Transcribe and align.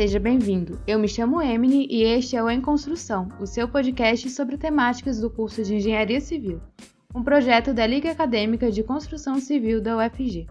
seja 0.00 0.18
bem-vindo. 0.18 0.80
Eu 0.86 0.98
me 0.98 1.06
chamo 1.06 1.42
Emily 1.42 1.86
e 1.90 2.04
este 2.04 2.34
é 2.34 2.42
o 2.42 2.48
Em 2.48 2.58
Construção, 2.58 3.28
o 3.38 3.44
seu 3.46 3.68
podcast 3.68 4.30
sobre 4.30 4.56
temáticas 4.56 5.20
do 5.20 5.28
curso 5.28 5.62
de 5.62 5.74
Engenharia 5.74 6.22
Civil, 6.22 6.58
um 7.14 7.22
projeto 7.22 7.74
da 7.74 7.86
Liga 7.86 8.10
Acadêmica 8.10 8.70
de 8.70 8.82
Construção 8.82 9.38
Civil 9.38 9.78
da 9.78 9.98
UFG. 9.98 10.46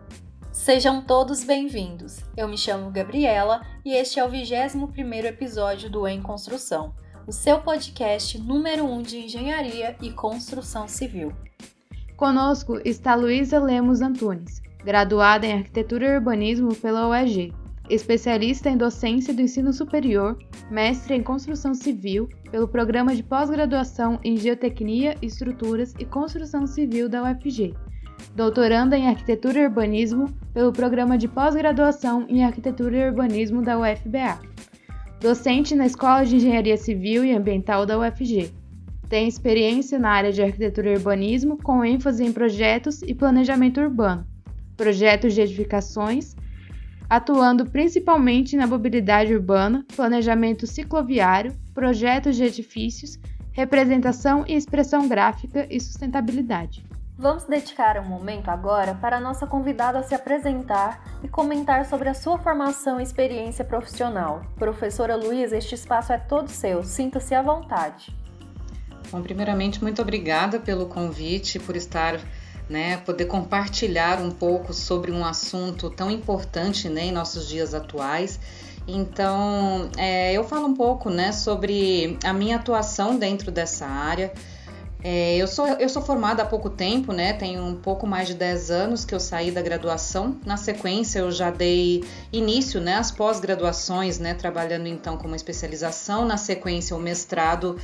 Sejam 0.52 1.02
todos 1.02 1.44
bem-vindos. 1.44 2.20
Eu 2.38 2.48
me 2.48 2.60
chamo 2.60 2.92
Gabriela 2.92 3.66
e 3.84 3.92
este 3.92 4.20
é 4.20 4.24
o 4.24 4.30
21º 4.30 5.26
episódio 5.26 5.90
do 5.90 6.08
Em 6.08 6.22
Construção, 6.22 6.94
o 7.26 7.32
seu 7.32 7.60
podcast 7.60 8.38
número 8.38 8.86
1 8.86 8.94
um 8.94 9.02
de 9.02 9.18
Engenharia 9.18 9.96
e 10.00 10.12
Construção 10.12 10.88
Civil. 10.88 11.34
Conosco 12.16 12.80
está 12.86 13.16
Luísa 13.16 13.58
Lemos 13.58 14.00
Antunes, 14.00 14.62
graduada 14.86 15.48
em 15.48 15.54
Arquitetura 15.54 16.06
e 16.06 16.16
Urbanismo 16.18 16.76
pela 16.76 17.10
UEG, 17.10 17.52
especialista 17.90 18.70
em 18.70 18.78
docência 18.78 19.34
do 19.34 19.42
ensino 19.42 19.74
superior, 19.74 20.38
mestre 20.70 21.16
em 21.16 21.24
construção 21.24 21.74
civil 21.74 22.30
pelo 22.52 22.68
programa 22.68 23.16
de 23.16 23.24
pós-graduação 23.24 24.20
em 24.24 24.38
Geotecnia, 24.38 25.16
Estruturas 25.22 25.94
e 25.98 26.06
Construção 26.06 26.68
Civil 26.68 27.10
da 27.10 27.24
UFG, 27.24 27.74
doutoranda 28.36 28.98
em 28.98 29.08
Arquitetura 29.08 29.60
e 29.60 29.66
Urbanismo 29.66 30.28
pelo 30.54 30.72
programa 30.72 31.18
de 31.18 31.28
pós-graduação 31.28 32.26
em 32.30 32.44
Arquitetura 32.44 32.98
e 32.98 33.10
Urbanismo 33.10 33.62
da 33.62 33.80
UFBA, 33.80 34.40
docente 35.20 35.76
na 35.76 35.86
Escola 35.86 36.26
de 36.26 36.36
Engenharia 36.36 36.78
Civil 36.78 37.26
e 37.26 37.36
Ambiental 37.36 37.86
da 37.86 38.00
UFG. 38.00 38.52
Tem 39.10 39.28
experiência 39.28 39.98
na 39.98 40.12
área 40.12 40.32
de 40.32 40.42
arquitetura 40.42 40.92
e 40.92 40.96
urbanismo, 40.96 41.58
com 41.58 41.84
ênfase 41.84 42.24
em 42.24 42.32
projetos 42.32 43.02
e 43.02 43.16
planejamento 43.16 43.82
urbano, 43.82 44.24
projetos 44.78 45.34
de 45.34 45.42
edificações, 45.42 46.36
atuando 47.10 47.66
principalmente 47.66 48.56
na 48.56 48.68
mobilidade 48.68 49.34
urbana, 49.34 49.84
planejamento 49.96 50.68
cicloviário, 50.68 51.56
projetos 51.74 52.36
de 52.36 52.44
edifícios, 52.44 53.18
representação 53.52 54.46
e 54.48 54.56
expressão 54.56 55.08
gráfica 55.08 55.66
e 55.70 55.80
sustentabilidade. 55.80 56.86
Vamos 57.18 57.44
dedicar 57.44 58.00
um 58.00 58.06
momento 58.06 58.48
agora 58.48 58.96
para 58.96 59.18
a 59.18 59.20
nossa 59.20 59.46
convidada 59.46 60.02
se 60.04 60.16
apresentar 60.16 61.04
e 61.22 61.28
comentar 61.28 61.86
sobre 61.86 62.08
a 62.08 62.14
sua 62.14 62.38
formação 62.38 62.98
e 62.98 63.04
experiência 63.04 63.66
profissional. 63.66 64.42
Professora 64.56 65.18
Luísa, 65.18 65.58
este 65.58 65.76
espaço 65.76 66.14
é 66.14 66.18
todo 66.18 66.48
seu, 66.48 66.82
sinta-se 66.82 67.36
à 67.36 67.42
vontade. 67.42 68.16
Bom, 69.12 69.22
primeiramente, 69.22 69.82
muito 69.84 70.02
obrigada 70.02 70.60
pelo 70.60 70.86
convite, 70.86 71.60
por 71.60 71.76
estar 71.76 72.20
né, 72.70 72.98
poder 72.98 73.26
compartilhar 73.26 74.22
um 74.22 74.30
pouco 74.30 74.74
sobre 74.74 75.12
um 75.12 75.26
assunto 75.26 75.90
tão 75.90 76.12
importante 76.12 76.88
né, 76.88 77.06
em 77.06 77.12
nossos 77.12 77.48
dias 77.48 77.74
atuais. 77.74 78.40
Então, 78.88 79.90
é, 79.98 80.34
eu 80.34 80.44
falo 80.44 80.68
um 80.68 80.76
pouco 80.76 81.10
né, 81.10 81.32
sobre 81.32 82.18
a 82.24 82.32
minha 82.32 82.58
atuação 82.58 83.18
dentro 83.18 83.52
dessa 83.52 83.86
área. 83.88 84.32
É, 85.02 85.38
eu, 85.38 85.48
sou, 85.48 85.66
eu 85.66 85.88
sou 85.88 86.02
formada 86.02 86.44
há 86.44 86.46
pouco 86.46 86.70
tempo, 86.70 87.14
né? 87.14 87.32
Tenho 87.32 87.64
um 87.64 87.76
pouco 87.76 88.06
mais 88.06 88.28
de 88.28 88.34
10 88.34 88.70
anos 88.70 89.06
que 89.06 89.16
eu 89.16 89.20
saí 89.20 89.50
da 89.50 89.62
graduação. 89.62 90.38
Na 90.46 90.58
sequência, 90.58 91.20
eu 91.20 91.32
já 91.32 91.50
dei 91.50 92.04
início 92.34 92.82
né, 92.82 92.96
às 92.96 93.10
pós-graduações, 93.10 94.20
né? 94.20 94.34
Trabalhando 94.34 94.88
então 94.88 95.18
com 95.18 95.28
uma 95.28 95.38
especialização. 95.38 96.26
Na 96.26 96.36
sequência, 96.36 96.96
o 96.98 97.00
mestrado 97.00 97.78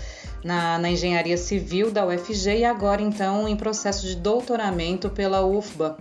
na, 0.43 0.77
na 0.77 0.89
engenharia 0.89 1.37
civil 1.37 1.89
da 1.89 2.05
UFG 2.05 2.59
e 2.59 2.65
agora 2.65 3.01
então 3.01 3.47
em 3.47 3.55
processo 3.55 4.05
de 4.05 4.15
doutoramento 4.15 5.09
pela 5.09 5.45
UFBA, 5.45 5.97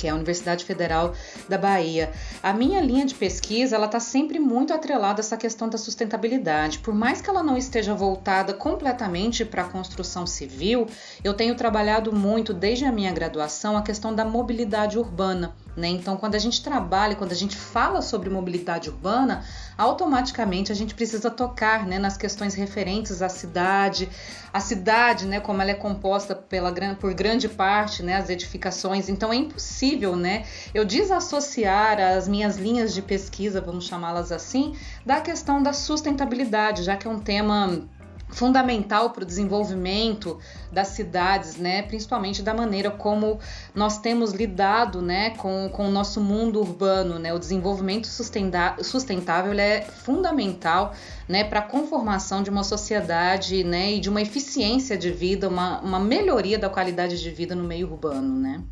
que 0.00 0.08
é 0.08 0.10
a 0.10 0.14
Universidade 0.14 0.64
Federal 0.64 1.12
da 1.46 1.58
Bahia. 1.58 2.10
A 2.42 2.54
minha 2.54 2.80
linha 2.80 3.04
de 3.04 3.14
pesquisa, 3.14 3.76
ela 3.76 3.84
está 3.84 4.00
sempre 4.00 4.38
muito 4.38 4.72
atrelada 4.72 5.20
a 5.20 5.22
essa 5.22 5.36
questão 5.36 5.68
da 5.68 5.76
sustentabilidade. 5.76 6.78
Por 6.78 6.94
mais 6.94 7.20
que 7.20 7.28
ela 7.28 7.42
não 7.42 7.56
esteja 7.56 7.94
voltada 7.94 8.54
completamente 8.54 9.44
para 9.44 9.62
a 9.62 9.68
construção 9.68 10.26
civil, 10.26 10.86
eu 11.22 11.34
tenho 11.34 11.54
trabalhado 11.54 12.14
muito 12.14 12.54
desde 12.54 12.86
a 12.86 12.92
minha 12.92 13.12
graduação 13.12 13.76
a 13.76 13.82
questão 13.82 14.14
da 14.14 14.24
mobilidade 14.24 14.98
urbana. 14.98 15.54
Né? 15.80 15.88
Então, 15.88 16.16
quando 16.16 16.34
a 16.34 16.38
gente 16.38 16.62
trabalha, 16.62 17.16
quando 17.16 17.32
a 17.32 17.36
gente 17.36 17.56
fala 17.56 18.02
sobre 18.02 18.28
mobilidade 18.28 18.90
urbana, 18.90 19.42
automaticamente 19.78 20.70
a 20.70 20.74
gente 20.74 20.94
precisa 20.94 21.30
tocar 21.30 21.86
né, 21.86 21.98
nas 21.98 22.16
questões 22.16 22.54
referentes 22.54 23.22
à 23.22 23.28
cidade, 23.28 24.08
a 24.52 24.60
cidade, 24.60 25.26
né, 25.26 25.40
como 25.40 25.62
ela 25.62 25.70
é 25.70 25.74
composta 25.74 26.34
pela, 26.34 26.72
por 27.00 27.14
grande 27.14 27.48
parte, 27.48 28.02
né, 28.02 28.16
as 28.16 28.28
edificações. 28.28 29.08
Então, 29.08 29.32
é 29.32 29.36
impossível 29.36 30.14
né, 30.14 30.44
eu 30.74 30.84
desassociar 30.84 31.98
as 31.98 32.28
minhas 32.28 32.58
linhas 32.58 32.92
de 32.92 33.00
pesquisa, 33.00 33.60
vamos 33.60 33.86
chamá-las 33.86 34.30
assim, 34.30 34.76
da 35.04 35.20
questão 35.20 35.62
da 35.62 35.72
sustentabilidade, 35.72 36.82
já 36.82 36.96
que 36.96 37.06
é 37.06 37.10
um 37.10 37.18
tema 37.18 37.88
fundamental 38.30 39.10
para 39.10 39.22
o 39.22 39.26
desenvolvimento 39.26 40.38
das 40.70 40.88
cidades, 40.88 41.56
né? 41.56 41.82
principalmente 41.82 42.42
da 42.42 42.54
maneira 42.54 42.90
como 42.90 43.38
nós 43.74 43.98
temos 43.98 44.32
lidado 44.32 45.02
né? 45.02 45.30
com, 45.30 45.68
com 45.70 45.88
o 45.88 45.90
nosso 45.90 46.20
mundo 46.20 46.60
urbano. 46.60 47.18
Né? 47.18 47.32
O 47.32 47.38
desenvolvimento 47.38 48.06
sustentável 48.06 49.52
é 49.58 49.82
fundamental 49.82 50.94
né? 51.28 51.44
para 51.44 51.60
a 51.60 51.62
conformação 51.62 52.42
de 52.42 52.50
uma 52.50 52.64
sociedade 52.64 53.64
né? 53.64 53.92
e 53.92 54.00
de 54.00 54.08
uma 54.08 54.22
eficiência 54.22 54.96
de 54.96 55.10
vida, 55.10 55.48
uma, 55.48 55.80
uma 55.80 55.98
melhoria 55.98 56.58
da 56.58 56.68
qualidade 56.68 57.20
de 57.20 57.30
vida 57.30 57.54
no 57.54 57.64
meio 57.64 57.90
urbano. 57.90 58.38
Né? 58.38 58.62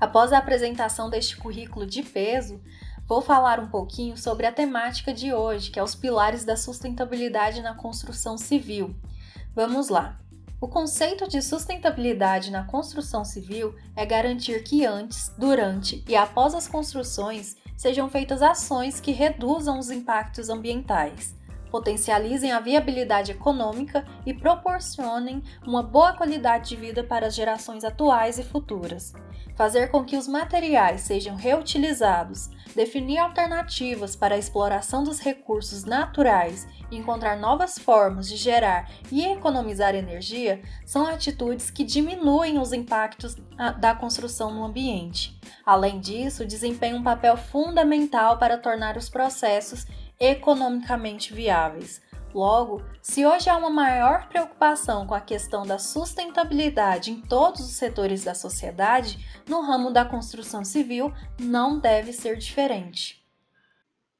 Após 0.00 0.32
a 0.32 0.38
apresentação 0.38 1.10
deste 1.10 1.36
currículo 1.36 1.84
de 1.84 2.02
peso, 2.02 2.60
Vou 3.08 3.22
falar 3.22 3.58
um 3.58 3.68
pouquinho 3.68 4.18
sobre 4.18 4.44
a 4.44 4.52
temática 4.52 5.14
de 5.14 5.32
hoje, 5.32 5.70
que 5.70 5.80
é 5.80 5.82
os 5.82 5.94
pilares 5.94 6.44
da 6.44 6.58
sustentabilidade 6.58 7.62
na 7.62 7.72
construção 7.72 8.36
civil. 8.36 8.94
Vamos 9.54 9.88
lá. 9.88 10.20
O 10.60 10.68
conceito 10.68 11.26
de 11.26 11.40
sustentabilidade 11.40 12.50
na 12.50 12.64
construção 12.64 13.24
civil 13.24 13.74
é 13.96 14.04
garantir 14.04 14.62
que 14.62 14.84
antes, 14.84 15.32
durante 15.38 16.04
e 16.06 16.14
após 16.14 16.54
as 16.54 16.68
construções 16.68 17.56
sejam 17.78 18.10
feitas 18.10 18.42
ações 18.42 19.00
que 19.00 19.12
reduzam 19.12 19.78
os 19.78 19.90
impactos 19.90 20.50
ambientais, 20.50 21.34
potencializem 21.70 22.52
a 22.52 22.60
viabilidade 22.60 23.32
econômica 23.32 24.04
e 24.24 24.34
proporcionem 24.34 25.42
uma 25.66 25.82
boa 25.82 26.12
qualidade 26.12 26.70
de 26.70 26.76
vida 26.76 27.04
para 27.04 27.26
as 27.26 27.34
gerações 27.34 27.84
atuais 27.84 28.38
e 28.38 28.42
futuras 28.42 29.14
fazer 29.58 29.90
com 29.90 30.04
que 30.04 30.16
os 30.16 30.28
materiais 30.28 31.00
sejam 31.00 31.34
reutilizados, 31.34 32.48
definir 32.76 33.18
alternativas 33.18 34.14
para 34.14 34.36
a 34.36 34.38
exploração 34.38 35.02
dos 35.02 35.18
recursos 35.18 35.84
naturais 35.84 36.68
e 36.92 36.96
encontrar 36.96 37.36
novas 37.36 37.76
formas 37.76 38.28
de 38.28 38.36
gerar 38.36 38.88
e 39.10 39.26
economizar 39.26 39.96
energia 39.96 40.62
são 40.86 41.08
atitudes 41.08 41.72
que 41.72 41.82
diminuem 41.82 42.56
os 42.56 42.72
impactos 42.72 43.34
da 43.80 43.96
construção 43.96 44.54
no 44.54 44.64
ambiente. 44.64 45.36
Além 45.66 45.98
disso, 45.98 46.46
desempenham 46.46 46.98
um 46.98 47.02
papel 47.02 47.36
fundamental 47.36 48.38
para 48.38 48.58
tornar 48.58 48.96
os 48.96 49.08
processos 49.08 49.86
economicamente 50.20 51.32
viáveis 51.32 52.00
Logo, 52.34 52.82
se 53.00 53.24
hoje 53.24 53.48
há 53.48 53.56
uma 53.56 53.70
maior 53.70 54.28
preocupação 54.28 55.06
com 55.06 55.14
a 55.14 55.20
questão 55.20 55.66
da 55.66 55.78
sustentabilidade 55.78 57.10
em 57.10 57.20
todos 57.20 57.60
os 57.60 57.72
setores 57.72 58.22
da 58.22 58.34
sociedade, 58.34 59.18
no 59.48 59.60
ramo 59.60 59.90
da 59.90 60.04
construção 60.04 60.64
civil 60.64 61.12
não 61.40 61.78
deve 61.78 62.12
ser 62.12 62.36
diferente. 62.36 63.18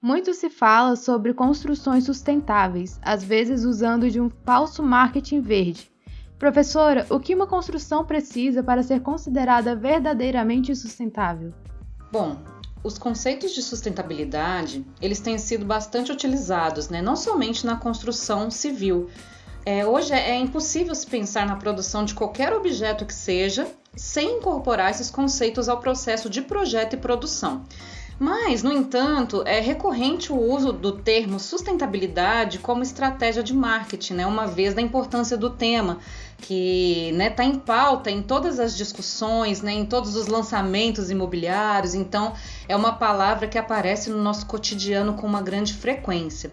Muito 0.00 0.32
se 0.32 0.48
fala 0.48 0.96
sobre 0.96 1.34
construções 1.34 2.04
sustentáveis, 2.04 2.98
às 3.02 3.22
vezes 3.22 3.64
usando 3.64 4.10
de 4.10 4.20
um 4.20 4.30
falso 4.44 4.82
marketing 4.82 5.40
verde. 5.40 5.90
Professora, 6.38 7.04
o 7.10 7.18
que 7.18 7.34
uma 7.34 7.48
construção 7.48 8.04
precisa 8.04 8.62
para 8.62 8.82
ser 8.82 9.00
considerada 9.00 9.74
verdadeiramente 9.74 10.74
sustentável? 10.74 11.52
Bom, 12.12 12.38
os 12.82 12.98
conceitos 12.98 13.52
de 13.52 13.62
sustentabilidade 13.62 14.84
eles 15.00 15.20
têm 15.20 15.38
sido 15.38 15.64
bastante 15.64 16.12
utilizados, 16.12 16.88
né? 16.88 17.02
não 17.02 17.16
somente 17.16 17.66
na 17.66 17.76
construção 17.76 18.50
civil. 18.50 19.08
É, 19.64 19.84
hoje 19.84 20.12
é, 20.12 20.30
é 20.30 20.36
impossível 20.36 20.94
se 20.94 21.06
pensar 21.06 21.46
na 21.46 21.56
produção 21.56 22.04
de 22.04 22.14
qualquer 22.14 22.52
objeto 22.52 23.04
que 23.04 23.14
seja 23.14 23.66
sem 23.94 24.38
incorporar 24.38 24.90
esses 24.90 25.10
conceitos 25.10 25.68
ao 25.68 25.78
processo 25.78 26.30
de 26.30 26.40
projeto 26.40 26.94
e 26.94 26.96
produção. 26.96 27.64
Mas, 28.18 28.64
no 28.64 28.72
entanto, 28.72 29.44
é 29.46 29.60
recorrente 29.60 30.32
o 30.32 30.36
uso 30.36 30.72
do 30.72 30.90
termo 30.90 31.38
sustentabilidade 31.38 32.58
como 32.58 32.82
estratégia 32.82 33.44
de 33.44 33.54
marketing, 33.54 34.14
né? 34.14 34.26
uma 34.26 34.44
vez 34.44 34.74
da 34.74 34.82
importância 34.82 35.36
do 35.36 35.50
tema, 35.50 35.98
que 36.38 37.10
está 37.10 37.16
né, 37.16 37.30
tá 37.30 37.44
em 37.44 37.56
pauta 37.56 38.10
em 38.10 38.20
todas 38.20 38.58
as 38.58 38.76
discussões, 38.76 39.62
né, 39.62 39.72
em 39.72 39.86
todos 39.86 40.16
os 40.16 40.26
lançamentos 40.26 41.10
imobiliários, 41.10 41.94
então 41.94 42.32
é 42.68 42.74
uma 42.74 42.92
palavra 42.92 43.46
que 43.46 43.58
aparece 43.58 44.10
no 44.10 44.20
nosso 44.20 44.46
cotidiano 44.46 45.14
com 45.14 45.26
uma 45.26 45.42
grande 45.42 45.74
frequência. 45.74 46.52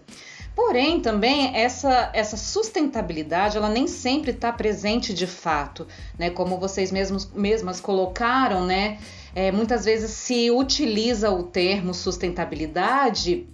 Porém, 0.56 1.00
também 1.00 1.54
essa, 1.54 2.10
essa 2.14 2.34
sustentabilidade, 2.34 3.58
ela 3.58 3.68
nem 3.68 3.86
sempre 3.86 4.30
está 4.30 4.50
presente 4.50 5.12
de 5.12 5.26
fato, 5.26 5.86
né? 6.18 6.30
Como 6.30 6.58
vocês 6.58 6.90
mesmos, 6.90 7.30
mesmas 7.34 7.78
colocaram, 7.78 8.64
né? 8.64 8.98
É, 9.34 9.52
muitas 9.52 9.84
vezes 9.84 10.12
se 10.12 10.50
utiliza 10.50 11.30
o 11.30 11.42
termo 11.42 11.92
sustentabilidade 11.92 13.46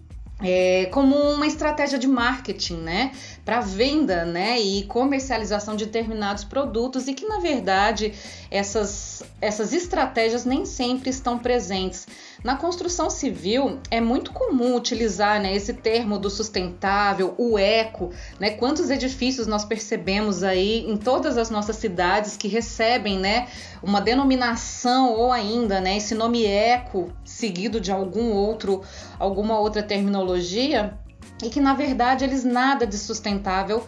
é, 0.42 0.86
como 0.86 1.16
uma 1.16 1.46
estratégia 1.46 1.98
de 1.98 2.08
marketing, 2.08 2.78
né, 2.78 3.12
para 3.44 3.60
venda, 3.60 4.24
né, 4.24 4.60
e 4.60 4.82
comercialização 4.84 5.76
de 5.76 5.86
determinados 5.86 6.44
produtos 6.44 7.06
e 7.06 7.14
que 7.14 7.26
na 7.26 7.38
verdade 7.38 8.12
essas, 8.50 9.22
essas 9.40 9.72
estratégias 9.72 10.44
nem 10.44 10.64
sempre 10.64 11.10
estão 11.10 11.38
presentes. 11.38 12.06
Na 12.42 12.56
construção 12.56 13.08
civil 13.08 13.78
é 13.88 14.00
muito 14.00 14.32
comum 14.32 14.74
utilizar 14.74 15.40
né, 15.40 15.54
esse 15.54 15.72
termo 15.74 16.18
do 16.18 16.28
sustentável, 16.28 17.34
o 17.38 17.56
eco, 17.56 18.10
né? 18.40 18.50
Quantos 18.50 18.90
edifícios 18.90 19.46
nós 19.46 19.64
percebemos 19.64 20.42
aí 20.42 20.84
em 20.90 20.96
todas 20.96 21.38
as 21.38 21.50
nossas 21.50 21.76
cidades 21.76 22.36
que 22.36 22.48
recebem 22.48 23.16
né, 23.18 23.46
uma 23.80 24.00
denominação 24.00 25.12
ou 25.12 25.30
ainda 25.30 25.80
né, 25.80 25.96
esse 25.96 26.16
nome 26.16 26.44
eco 26.44 27.12
seguido 27.24 27.80
de 27.80 27.92
algum 27.92 28.32
outro, 28.32 28.82
alguma 29.20 29.58
outra 29.60 29.82
terminologia 29.82 30.98
e 31.44 31.48
que 31.48 31.60
na 31.60 31.74
verdade 31.74 32.24
eles 32.24 32.42
nada 32.42 32.84
de 32.86 32.98
sustentável 32.98 33.86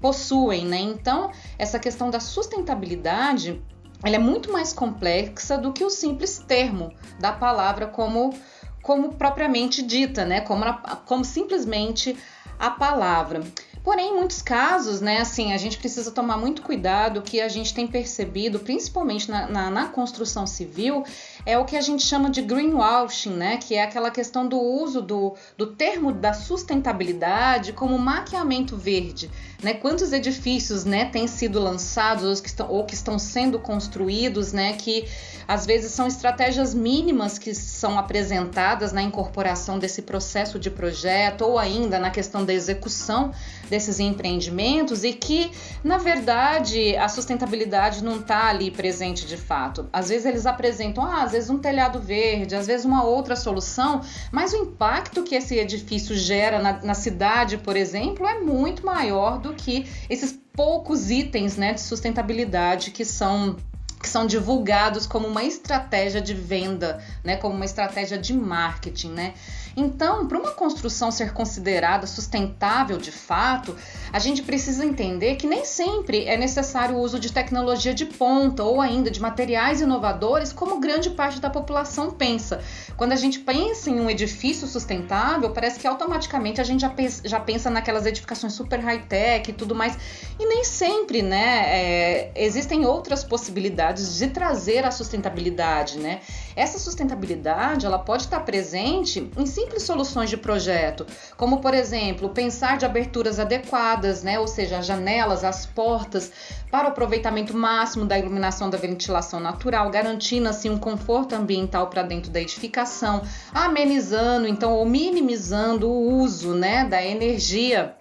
possuem, 0.00 0.66
né? 0.66 0.80
Então, 0.80 1.30
essa 1.56 1.78
questão 1.78 2.10
da 2.10 2.18
sustentabilidade 2.18 3.62
ela 4.04 4.16
é 4.16 4.18
muito 4.18 4.52
mais 4.52 4.72
complexa 4.72 5.56
do 5.56 5.72
que 5.72 5.84
o 5.84 5.90
simples 5.90 6.38
termo 6.38 6.92
da 7.20 7.32
palavra 7.32 7.86
como, 7.86 8.36
como 8.82 9.14
propriamente 9.14 9.82
dita, 9.82 10.24
né? 10.24 10.40
Como, 10.40 10.64
como 11.06 11.24
simplesmente 11.24 12.16
a 12.58 12.70
palavra. 12.70 13.40
Porém, 13.82 14.10
em 14.10 14.16
muitos 14.16 14.40
casos, 14.40 15.00
né, 15.00 15.18
assim, 15.18 15.52
a 15.52 15.56
gente 15.56 15.76
precisa 15.76 16.12
tomar 16.12 16.36
muito 16.36 16.62
cuidado. 16.62 17.20
Que 17.20 17.40
a 17.40 17.48
gente 17.48 17.74
tem 17.74 17.86
percebido, 17.86 18.60
principalmente 18.60 19.28
na, 19.28 19.48
na, 19.48 19.70
na, 19.70 19.88
construção 19.88 20.46
civil, 20.46 21.04
é 21.44 21.58
o 21.58 21.64
que 21.64 21.76
a 21.76 21.80
gente 21.80 22.06
chama 22.06 22.30
de 22.30 22.42
greenwashing, 22.42 23.30
né, 23.30 23.56
que 23.56 23.74
é 23.74 23.82
aquela 23.82 24.10
questão 24.10 24.46
do 24.46 24.58
uso 24.58 25.02
do, 25.02 25.34
do 25.56 25.66
termo 25.66 26.12
da 26.12 26.32
sustentabilidade 26.32 27.72
como 27.72 27.98
maquiamento 27.98 28.76
verde. 28.76 29.28
Né? 29.62 29.74
Quantos 29.74 30.12
edifícios 30.12 30.84
né, 30.84 31.06
têm 31.06 31.26
sido 31.26 31.60
lançados 31.60 32.24
ou 32.24 32.42
que, 32.42 32.48
estão, 32.48 32.70
ou 32.70 32.84
que 32.84 32.94
estão 32.94 33.18
sendo 33.18 33.58
construídos, 33.58 34.52
né, 34.52 34.74
que 34.74 35.08
às 35.46 35.66
vezes 35.66 35.92
são 35.92 36.06
estratégias 36.06 36.72
mínimas 36.74 37.38
que 37.38 37.54
são 37.54 37.98
apresentadas 37.98 38.92
na 38.92 39.02
incorporação 39.02 39.78
desse 39.78 40.02
processo 40.02 40.58
de 40.58 40.70
projeto 40.70 41.42
ou 41.42 41.58
ainda 41.58 41.98
na 41.98 42.10
questão 42.10 42.44
da 42.44 42.52
execução 42.52 43.32
desses 43.72 43.98
empreendimentos 43.98 45.02
e 45.02 45.14
que, 45.14 45.50
na 45.82 45.96
verdade, 45.96 46.94
a 46.94 47.08
sustentabilidade 47.08 48.04
não 48.04 48.20
está 48.20 48.48
ali 48.48 48.70
presente 48.70 49.26
de 49.26 49.38
fato. 49.38 49.88
Às 49.90 50.10
vezes 50.10 50.26
eles 50.26 50.44
apresentam, 50.44 51.02
ah, 51.02 51.22
às 51.22 51.32
vezes 51.32 51.48
um 51.48 51.56
telhado 51.56 51.98
verde, 51.98 52.54
às 52.54 52.66
vezes 52.66 52.84
uma 52.84 53.02
outra 53.02 53.34
solução, 53.34 54.02
mas 54.30 54.52
o 54.52 54.56
impacto 54.56 55.22
que 55.22 55.34
esse 55.34 55.56
edifício 55.56 56.14
gera 56.14 56.58
na, 56.58 56.82
na 56.82 56.92
cidade, 56.92 57.56
por 57.56 57.74
exemplo, 57.74 58.26
é 58.26 58.40
muito 58.40 58.84
maior 58.84 59.38
do 59.38 59.54
que 59.54 59.86
esses 60.10 60.38
poucos 60.52 61.10
itens 61.10 61.56
né, 61.56 61.72
de 61.72 61.80
sustentabilidade 61.80 62.90
que 62.90 63.06
são 63.06 63.56
que 64.02 64.08
são 64.08 64.26
divulgados 64.26 65.06
como 65.06 65.28
uma 65.28 65.44
estratégia 65.44 66.20
de 66.20 66.34
venda, 66.34 67.00
né, 67.22 67.36
como 67.36 67.54
uma 67.54 67.64
estratégia 67.64 68.18
de 68.18 68.34
marketing, 68.34 69.10
né? 69.10 69.34
Então, 69.76 70.26
para 70.26 70.38
uma 70.38 70.52
construção 70.52 71.10
ser 71.10 71.32
considerada 71.32 72.06
sustentável 72.06 72.98
de 72.98 73.10
fato, 73.10 73.76
a 74.12 74.18
gente 74.18 74.42
precisa 74.42 74.84
entender 74.84 75.36
que 75.36 75.46
nem 75.46 75.64
sempre 75.64 76.24
é 76.26 76.36
necessário 76.36 76.96
o 76.96 77.00
uso 77.00 77.18
de 77.18 77.32
tecnologia 77.32 77.94
de 77.94 78.04
ponta 78.04 78.62
ou 78.62 78.80
ainda 78.80 79.10
de 79.10 79.20
materiais 79.20 79.80
inovadores, 79.80 80.52
como 80.52 80.80
grande 80.80 81.10
parte 81.10 81.40
da 81.40 81.48
população 81.48 82.10
pensa. 82.10 82.62
Quando 82.96 83.12
a 83.12 83.16
gente 83.16 83.38
pensa 83.38 83.90
em 83.90 84.00
um 84.00 84.10
edifício 84.10 84.66
sustentável, 84.66 85.50
parece 85.50 85.80
que 85.80 85.86
automaticamente 85.86 86.60
a 86.60 86.64
gente 86.64 86.80
já 87.24 87.40
pensa, 87.40 87.70
naquelas 87.70 88.06
edificações 88.06 88.52
super 88.52 88.80
high-tech 88.80 89.50
e 89.50 89.52
tudo 89.52 89.74
mais. 89.74 89.96
E 90.38 90.46
nem 90.46 90.64
sempre, 90.64 91.22
né? 91.22 91.64
É, 91.66 92.32
existem 92.36 92.84
outras 92.84 93.24
possibilidades 93.24 94.18
de 94.18 94.28
trazer 94.28 94.84
a 94.84 94.90
sustentabilidade, 94.90 95.98
né? 95.98 96.20
Essa 96.54 96.78
sustentabilidade 96.78 97.86
ela 97.86 97.98
pode 97.98 98.24
estar 98.24 98.40
presente 98.40 99.30
em 99.36 99.46
simples 99.46 99.82
soluções 99.82 100.28
de 100.30 100.36
projeto, 100.36 101.06
como 101.36 101.60
por 101.60 101.74
exemplo 101.74 102.28
pensar 102.30 102.76
de 102.76 102.84
aberturas 102.84 103.38
adequadas, 103.38 104.22
né, 104.22 104.38
ou 104.38 104.46
seja, 104.46 104.78
as 104.78 104.86
janelas, 104.86 105.44
as 105.44 105.66
portas, 105.66 106.30
para 106.70 106.88
o 106.88 106.90
aproveitamento 106.90 107.56
máximo 107.56 108.04
da 108.04 108.18
iluminação 108.18 108.70
da 108.70 108.78
ventilação 108.78 109.40
natural, 109.40 109.90
garantindo 109.90 110.48
assim 110.48 110.70
um 110.70 110.78
conforto 110.78 111.34
ambiental 111.34 111.88
para 111.88 112.02
dentro 112.02 112.30
da 112.30 112.40
edificação, 112.40 113.22
amenizando 113.52 114.46
então 114.46 114.72
ou 114.72 114.84
minimizando 114.84 115.88
o 115.88 116.20
uso, 116.20 116.54
né, 116.54 116.84
da 116.84 117.02
energia 117.04 117.94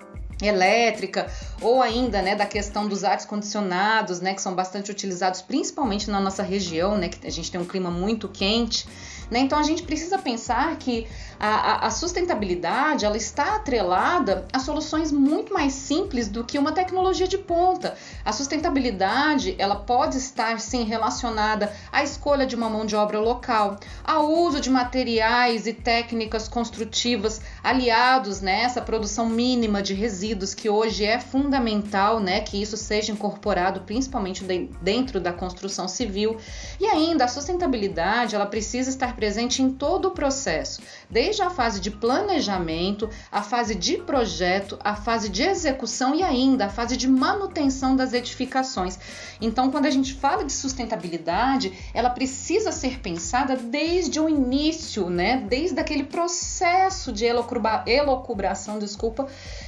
elétrica 0.48 1.28
ou 1.62 1.82
ainda 1.82 2.22
né, 2.22 2.36
da 2.36 2.46
questão 2.46 2.88
dos 2.88 3.04
ares 3.04 3.26
condicionados, 3.26 4.20
né, 4.20 4.34
que 4.34 4.42
são 4.42 4.56
bastante 4.56 4.92
utilizados 4.92 5.42
principalmente 5.42 6.10
na 6.10 6.20
nossa 6.20 6.44
região, 6.44 6.98
né, 6.98 7.10
que 7.10 7.26
a 7.26 7.32
gente 7.32 7.52
tem 7.52 7.60
um 7.60 7.66
clima 7.66 7.92
muito 7.92 8.28
quente. 8.28 8.88
Né? 9.32 9.40
Então 9.40 9.58
a 9.58 9.64
gente 9.64 9.84
precisa 9.84 10.18
pensar 10.18 10.76
que 10.76 11.08
a, 11.40 11.88
a, 11.88 11.90
sustentabilidade 11.90 13.06
ela 13.06 13.16
está 13.16 13.56
atrelada 13.56 14.46
a 14.52 14.60
soluções 14.60 15.12
muito 15.12 15.54
mais 15.54 15.74
simples 15.74 16.28
do 16.28 16.44
que 16.44 16.60
uma 16.60 16.74
tecnologia 16.74 17.28
de 17.28 17.38
ponta. 17.38 17.96
A 18.26 18.34
sustentabilidade 18.34 19.56
ela 19.58 19.76
pode 19.78 20.18
estar 20.18 20.60
sim 20.60 20.84
relacionada 20.84 21.74
à 21.92 22.04
escolha 22.04 22.46
de 22.46 22.56
uma 22.56 22.70
mão 22.70 22.86
de 22.86 22.96
obra 22.96 23.20
local, 23.20 23.80
ao 24.04 24.30
uso 24.30 24.60
de 24.60 24.70
materiais 24.70 25.66
e 25.66 25.74
técnicas 25.74 26.50
construtivas 26.50 27.42
aliados 27.64 28.42
nessa 28.42 28.82
né, 28.82 28.86
produção 28.86 29.30
mínima 29.30 29.82
de 29.82 29.94
resíduos 29.94 30.54
que 30.54 30.70
hoje 30.70 31.06
é 31.06 31.20
fundamental, 31.20 32.20
né, 32.20 32.42
que 32.42 32.62
isso 32.62 32.76
seja 32.76 33.14
incorporado 33.14 33.82
principalmente 33.82 34.44
dentro 34.82 35.22
da 35.22 35.32
construção 35.32 35.88
civil. 35.88 36.38
E 36.80 36.86
ainda 36.86 37.26
a 37.26 37.28
sustentabilidade 37.30 38.36
ela 38.36 38.46
precisa 38.46 38.90
estar 38.90 39.16
presente 39.22 39.62
em 39.62 39.72
todo 39.72 40.08
o 40.08 40.12
processo, 40.12 40.82
desde 41.08 41.44
a 41.44 41.52
fase 41.52 41.80
de 41.80 41.92
planejamento, 41.92 43.08
a 43.32 43.44
fase 43.44 43.76
de 43.76 43.98
projeto, 43.98 44.80
a 44.84 44.96
fase 44.96 45.30
de 45.30 45.44
execução 45.44 46.16
e 46.16 46.24
ainda 46.24 46.66
a 46.66 46.70
fase 46.70 46.98
de 46.98 47.08
manutenção 47.08 47.96
das 47.96 48.14
edificações. 48.14 48.98
Então, 49.40 49.70
quando 49.70 49.86
a 49.86 49.92
gente 49.92 50.16
fala 50.16 50.44
de 50.44 50.52
sustentabilidade, 50.52 51.72
ela 51.94 52.10
precisa 52.10 52.72
ser 52.72 53.00
pensada 53.00 53.56
desde 53.56 54.20
o 54.20 54.28
início, 54.28 55.08
né? 55.08 55.46
Desde 55.48 55.80
aquele 55.80 56.06
processo 56.06 57.12
de 57.12 57.26
elocubração, 57.26 58.80
desculpa, 58.80 59.28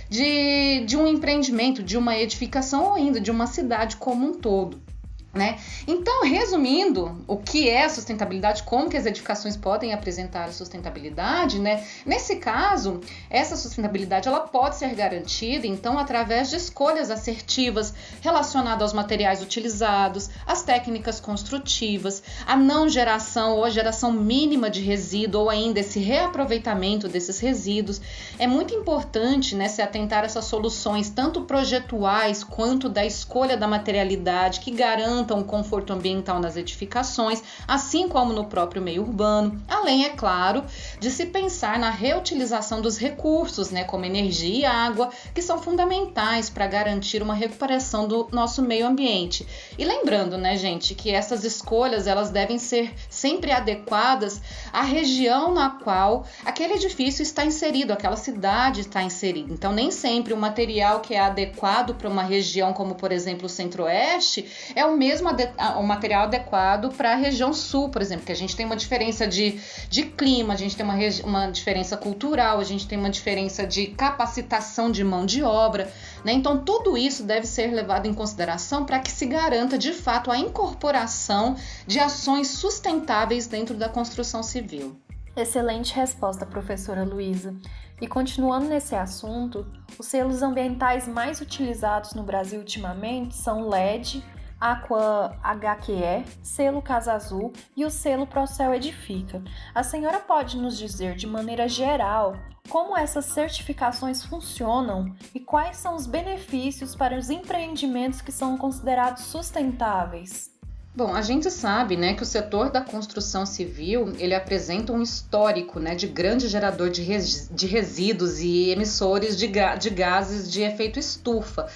de, 0.09 0.83
de 0.87 0.97
um 0.97 1.05
empreendimento, 1.05 1.83
de 1.83 1.95
uma 1.95 2.17
edificação 2.17 2.85
ou 2.85 2.93
ainda 2.95 3.21
de 3.21 3.29
uma 3.29 3.45
cidade 3.45 3.97
como 3.97 4.25
um 4.25 4.33
todo. 4.33 4.92
Né? 5.33 5.57
Então, 5.87 6.23
resumindo, 6.23 7.19
o 7.25 7.37
que 7.37 7.67
é 7.67 7.89
sustentabilidade, 7.89 8.61
como 8.61 8.87
que 8.87 8.95
as 8.95 9.07
edificações 9.07 9.57
podem 9.57 9.91
apresentar 9.91 10.43
a 10.43 10.51
sustentabilidade, 10.51 11.57
né? 11.57 11.83
Nesse 12.05 12.35
caso, 12.35 13.01
essa 13.31 13.55
sustentabilidade 13.55 14.27
ela 14.27 14.41
pode 14.41 14.75
ser 14.75 14.93
garantida, 14.93 15.65
então, 15.65 15.97
através 15.97 16.51
de 16.51 16.57
escolhas 16.57 17.09
assertivas 17.09 17.95
relacionadas 18.21 18.83
aos 18.83 18.93
materiais 18.93 19.41
utilizados, 19.41 20.29
às 20.45 20.61
técnicas 20.61 21.19
construtivas, 21.19 22.21
a 22.45 22.55
não 22.55 22.87
geração 22.87 23.55
ou 23.55 23.65
a 23.65 23.71
geração 23.71 24.11
mínima 24.11 24.69
de 24.69 24.81
resíduo 24.81 25.41
ou 25.41 25.49
ainda 25.49 25.79
esse 25.79 25.99
reaproveitamento 25.99 27.07
desses 27.07 27.39
resíduos. 27.39 27.99
É 28.37 28.45
muito 28.45 28.75
importante, 28.75 29.55
né, 29.55 29.67
se 29.67 29.81
atentar 29.81 30.21
a 30.21 30.27
essas 30.27 30.45
soluções, 30.45 31.09
tanto 31.09 31.41
projetuais 31.41 32.43
quanto 32.43 32.87
da 32.87 33.03
escolha 33.03 33.57
da 33.57 33.67
materialidade 33.67 34.59
que 34.59 34.69
garantam 34.69 35.22
garantam 35.23 35.39
o 35.39 35.43
conforto 35.43 35.93
ambiental 35.93 36.39
nas 36.39 36.57
edificações, 36.57 37.41
assim 37.67 38.07
como 38.09 38.33
no 38.33 38.45
próprio 38.45 38.81
meio 38.81 39.03
urbano, 39.03 39.61
além, 39.67 40.05
é 40.05 40.09
claro, 40.09 40.63
de 40.99 41.09
se 41.09 41.25
pensar 41.27 41.79
na 41.79 41.89
reutilização 41.89 42.81
dos 42.81 42.97
recursos, 42.97 43.71
né, 43.71 43.83
como 43.83 44.05
energia 44.05 44.59
e 44.59 44.65
água, 44.65 45.09
que 45.33 45.41
são 45.41 45.61
fundamentais 45.61 46.49
para 46.49 46.67
garantir 46.67 47.21
uma 47.21 47.33
recuperação 47.33 48.07
do 48.07 48.27
nosso 48.31 48.61
meio 48.61 48.85
ambiente. 48.85 49.47
E 49.77 49.85
lembrando, 49.85 50.37
né, 50.37 50.57
gente, 50.57 50.93
que 50.93 51.11
essas 51.11 51.43
escolhas 51.43 52.05
elas 52.05 52.29
devem 52.29 52.59
ser 52.59 52.93
sempre 53.09 53.51
adequadas 53.51 54.41
à 54.71 54.81
região 54.81 55.53
na 55.53 55.69
qual 55.69 56.25
aquele 56.43 56.73
edifício 56.73 57.23
está 57.23 57.45
inserido, 57.45 57.93
aquela 57.93 58.17
cidade 58.17 58.81
está 58.81 59.01
inserida. 59.01 59.53
Então, 59.53 59.71
nem 59.71 59.89
sempre 59.89 60.33
o 60.33 60.37
material 60.37 60.99
que 60.99 61.13
é 61.13 61.19
adequado 61.19 61.95
para 61.95 62.09
uma 62.09 62.23
região, 62.23 62.73
como 62.73 62.95
por 62.95 63.11
exemplo 63.11 63.45
o 63.45 63.49
Centro-Oeste, 63.49 64.45
é 64.75 64.85
o 64.85 64.97
mesmo 64.97 65.12
mesmo 65.13 65.29
o 65.77 65.83
material 65.83 66.23
adequado 66.23 66.91
para 66.95 67.11
a 67.11 67.15
região 67.15 67.53
sul, 67.53 67.89
por 67.89 68.01
exemplo, 68.01 68.25
que 68.25 68.31
a 68.31 68.35
gente 68.35 68.55
tem 68.55 68.65
uma 68.65 68.75
diferença 68.75 69.27
de, 69.27 69.59
de 69.87 70.03
clima, 70.03 70.53
a 70.53 70.57
gente 70.57 70.75
tem 70.75 70.83
uma, 70.83 70.95
uma 71.23 71.51
diferença 71.51 71.95
cultural, 71.95 72.59
a 72.59 72.63
gente 72.63 72.87
tem 72.87 72.97
uma 72.97 73.09
diferença 73.09 73.67
de 73.67 73.87
capacitação 73.87 74.91
de 74.91 75.03
mão 75.03 75.25
de 75.25 75.43
obra. 75.43 75.91
Né? 76.25 76.33
Então, 76.33 76.63
tudo 76.63 76.97
isso 76.97 77.23
deve 77.23 77.45
ser 77.45 77.67
levado 77.67 78.07
em 78.07 78.13
consideração 78.13 78.85
para 78.85 78.99
que 78.99 79.11
se 79.11 79.25
garanta 79.27 79.77
de 79.77 79.93
fato 79.93 80.31
a 80.31 80.37
incorporação 80.37 81.55
de 81.85 81.99
ações 81.99 82.47
sustentáveis 82.47 83.45
dentro 83.45 83.75
da 83.75 83.87
construção 83.87 84.41
civil. 84.41 84.97
Excelente 85.35 85.93
resposta, 85.93 86.45
professora 86.45 87.03
Luísa. 87.03 87.55
E 88.01 88.07
continuando 88.07 88.67
nesse 88.67 88.95
assunto, 88.95 89.65
os 89.97 90.07
selos 90.07 90.41
ambientais 90.41 91.07
mais 91.07 91.39
utilizados 91.39 92.13
no 92.13 92.23
Brasil 92.23 92.59
ultimamente 92.59 93.35
são 93.35 93.69
LED, 93.69 94.23
Aqua 94.63 95.37
HQE, 95.43 96.23
selo 96.41 96.81
Casa 96.81 97.11
Azul 97.11 97.51
e 97.75 97.83
o 97.83 97.89
selo 97.89 98.25
Procel 98.25 98.73
Edifica. 98.73 99.43
A 99.75 99.83
senhora 99.83 100.21
pode 100.21 100.55
nos 100.55 100.77
dizer 100.77 101.17
de 101.17 101.27
maneira 101.27 101.67
geral 101.67 102.37
como 102.69 102.95
essas 102.95 103.25
certificações 103.25 104.23
funcionam 104.23 105.13
e 105.35 105.39
quais 105.41 105.75
são 105.75 105.95
os 105.95 106.07
benefícios 106.07 106.95
para 106.95 107.17
os 107.17 107.29
empreendimentos 107.29 108.21
que 108.21 108.31
são 108.31 108.57
considerados 108.57 109.23
sustentáveis? 109.23 110.49
Bom, 110.95 111.13
a 111.13 111.23
gente 111.23 111.49
sabe, 111.51 111.97
né, 111.97 112.13
que 112.13 112.21
o 112.21 112.25
setor 112.25 112.69
da 112.69 112.79
construção 112.79 113.47
civil 113.47 114.13
ele 114.17 114.35
apresenta 114.35 114.93
um 114.93 115.01
histórico, 115.01 115.79
né, 115.79 115.95
de 115.95 116.07
grande 116.07 116.47
gerador 116.47 116.89
de, 116.89 117.01
res, 117.01 117.49
de 117.51 117.65
resíduos 117.65 118.39
e 118.39 118.69
emissores 118.69 119.35
de, 119.35 119.49
de 119.79 119.89
gases 119.89 120.49
de 120.49 120.61
efeito 120.61 120.99
estufa. 120.99 121.67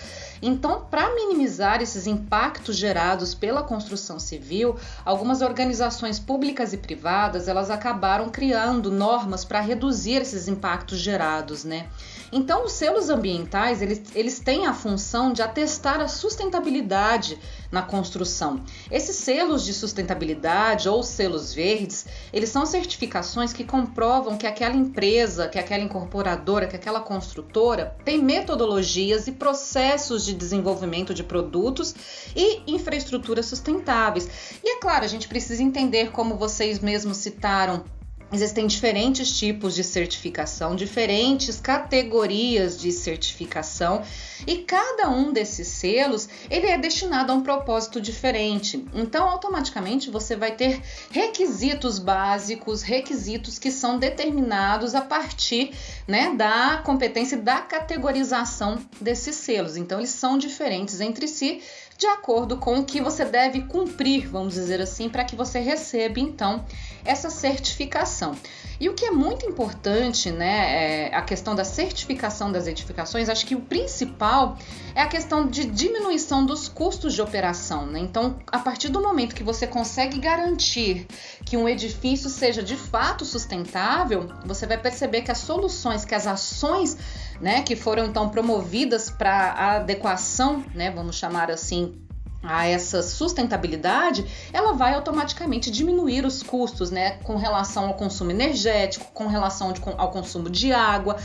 Então, 0.41 0.85
para 0.89 1.13
minimizar 1.15 1.81
esses 1.81 2.07
impactos 2.07 2.75
gerados 2.75 3.33
pela 3.33 3.63
construção 3.63 4.19
civil, 4.19 4.75
algumas 5.05 5.41
organizações 5.41 6.19
públicas 6.19 6.73
e 6.73 6.77
privadas 6.77 7.47
elas 7.47 7.69
acabaram 7.69 8.29
criando 8.29 8.91
normas 8.91 9.43
para 9.43 9.59
reduzir 9.59 10.21
esses 10.21 10.47
impactos 10.47 10.99
gerados, 10.99 11.63
né? 11.63 11.87
Então, 12.31 12.65
os 12.65 12.73
selos 12.73 13.09
ambientais, 13.09 13.81
eles, 13.81 14.01
eles 14.13 14.39
têm 14.39 14.65
a 14.65 14.73
função 14.73 15.31
de 15.31 15.41
atestar 15.41 16.01
a 16.01 16.07
sustentabilidade 16.07 17.39
na 17.71 17.81
construção. 17.81 18.61
Esses 18.91 19.15
selos 19.15 19.63
de 19.63 19.73
sustentabilidade 19.73 20.89
ou 20.89 21.03
selos 21.03 21.53
verdes, 21.53 22.05
eles 22.31 22.49
são 22.49 22.65
certificações 22.65 23.53
que 23.53 23.63
comprovam 23.63 24.37
que 24.37 24.47
aquela 24.47 24.75
empresa, 24.75 25.47
que 25.47 25.59
aquela 25.59 25.83
incorporadora, 25.83 26.67
que 26.67 26.75
aquela 26.75 26.99
construtora 26.99 27.95
tem 28.03 28.21
metodologias 28.21 29.27
e 29.27 29.31
processos 29.31 30.25
de 30.25 30.33
desenvolvimento 30.33 31.13
de 31.13 31.23
produtos 31.23 31.95
e 32.35 32.61
infraestruturas 32.67 33.45
sustentáveis. 33.45 34.29
E 34.63 34.77
é 34.77 34.79
claro, 34.79 35.03
a 35.03 35.07
gente 35.07 35.27
precisa 35.27 35.63
entender 35.63 36.11
como 36.11 36.35
vocês 36.35 36.79
mesmos 36.79 37.17
citaram 37.17 37.83
Existem 38.31 38.67
diferentes 38.67 39.37
tipos 39.37 39.73
de 39.73 39.85
certificação, 39.85 40.75
diferentes 40.75 41.61
categorias 41.61 42.77
de 42.77 42.91
certificação 42.91 44.03
e 44.45 44.57
cada 44.57 45.09
um 45.09 45.31
desses 45.31 45.69
selos 45.69 46.27
ele 46.49 46.67
é 46.67 46.77
destinado 46.77 47.31
a 47.31 47.35
um 47.35 47.41
propósito 47.41 48.01
diferente. 48.01 48.85
Então, 48.93 49.29
automaticamente 49.29 50.11
você 50.11 50.35
vai 50.35 50.51
ter 50.51 50.81
requisitos 51.09 51.99
básicos, 51.99 52.81
requisitos 52.81 53.57
que 53.57 53.71
são 53.71 53.97
determinados 53.97 54.93
a 54.93 55.01
partir 55.01 55.71
né, 56.05 56.33
da 56.35 56.81
competência 56.83 57.37
da 57.37 57.61
categorização 57.61 58.77
desses 58.99 59.35
selos. 59.35 59.77
Então, 59.77 59.99
eles 59.99 60.09
são 60.09 60.37
diferentes 60.37 60.99
entre 60.99 61.29
si 61.29 61.61
de 61.97 62.05
acordo 62.05 62.57
com 62.57 62.79
o 62.79 62.85
que 62.85 63.01
você 63.01 63.25
deve 63.25 63.61
cumprir, 63.61 64.27
vamos 64.27 64.53
dizer 64.53 64.79
assim, 64.79 65.09
para 65.09 65.23
que 65.23 65.35
você 65.35 65.59
receba 65.59 66.19
então 66.19 66.63
essa 67.03 67.29
certificação. 67.29 68.35
E 68.79 68.87
o 68.87 68.93
que 68.93 69.05
é 69.05 69.11
muito 69.11 69.43
importante, 69.47 70.29
né, 70.29 71.07
é 71.07 71.15
a 71.15 71.23
questão 71.23 71.55
da 71.55 71.63
certificação 71.63 72.51
das 72.51 72.67
edificações, 72.67 73.27
acho 73.27 73.43
que 73.45 73.55
o 73.55 73.61
principal 73.61 74.55
é 74.93 75.01
a 75.01 75.07
questão 75.07 75.47
de 75.47 75.65
diminuição 75.65 76.45
dos 76.45 76.67
custos 76.67 77.15
de 77.15 77.21
operação. 77.21 77.87
Né? 77.87 77.99
Então, 77.99 78.37
a 78.51 78.59
partir 78.59 78.89
do 78.89 79.01
momento 79.01 79.33
que 79.33 79.43
você 79.43 79.65
consegue 79.65 80.19
garantir 80.19 81.07
que 81.43 81.57
um 81.57 81.67
edifício 81.67 82.29
seja 82.29 82.61
de 82.61 82.75
fato 82.75 83.25
sustentável, 83.25 84.29
você 84.45 84.67
vai 84.67 84.77
perceber 84.77 85.23
que 85.23 85.31
as 85.31 85.39
soluções, 85.39 86.05
que 86.05 86.13
as 86.13 86.27
ações 86.27 86.95
né, 87.41 87.61
que 87.61 87.75
foram 87.75 88.05
então 88.05 88.29
promovidas 88.29 89.09
para 89.09 89.75
adequação, 89.77 90.63
né, 90.73 90.91
vamos 90.91 91.15
chamar 91.15 91.51
assim, 91.51 92.01
a 92.43 92.65
essa 92.67 93.01
sustentabilidade, 93.01 94.25
ela 94.53 94.73
vai 94.73 94.93
automaticamente 94.93 95.69
diminuir 95.69 96.25
os 96.25 96.41
custos, 96.43 96.91
né, 96.91 97.17
com 97.23 97.35
relação 97.35 97.87
ao 97.87 97.93
consumo 97.95 98.31
energético, 98.31 99.05
com 99.13 99.27
relação 99.27 99.73
ao 99.97 100.11
consumo 100.11 100.49
de 100.49 100.71
água, 100.71 101.17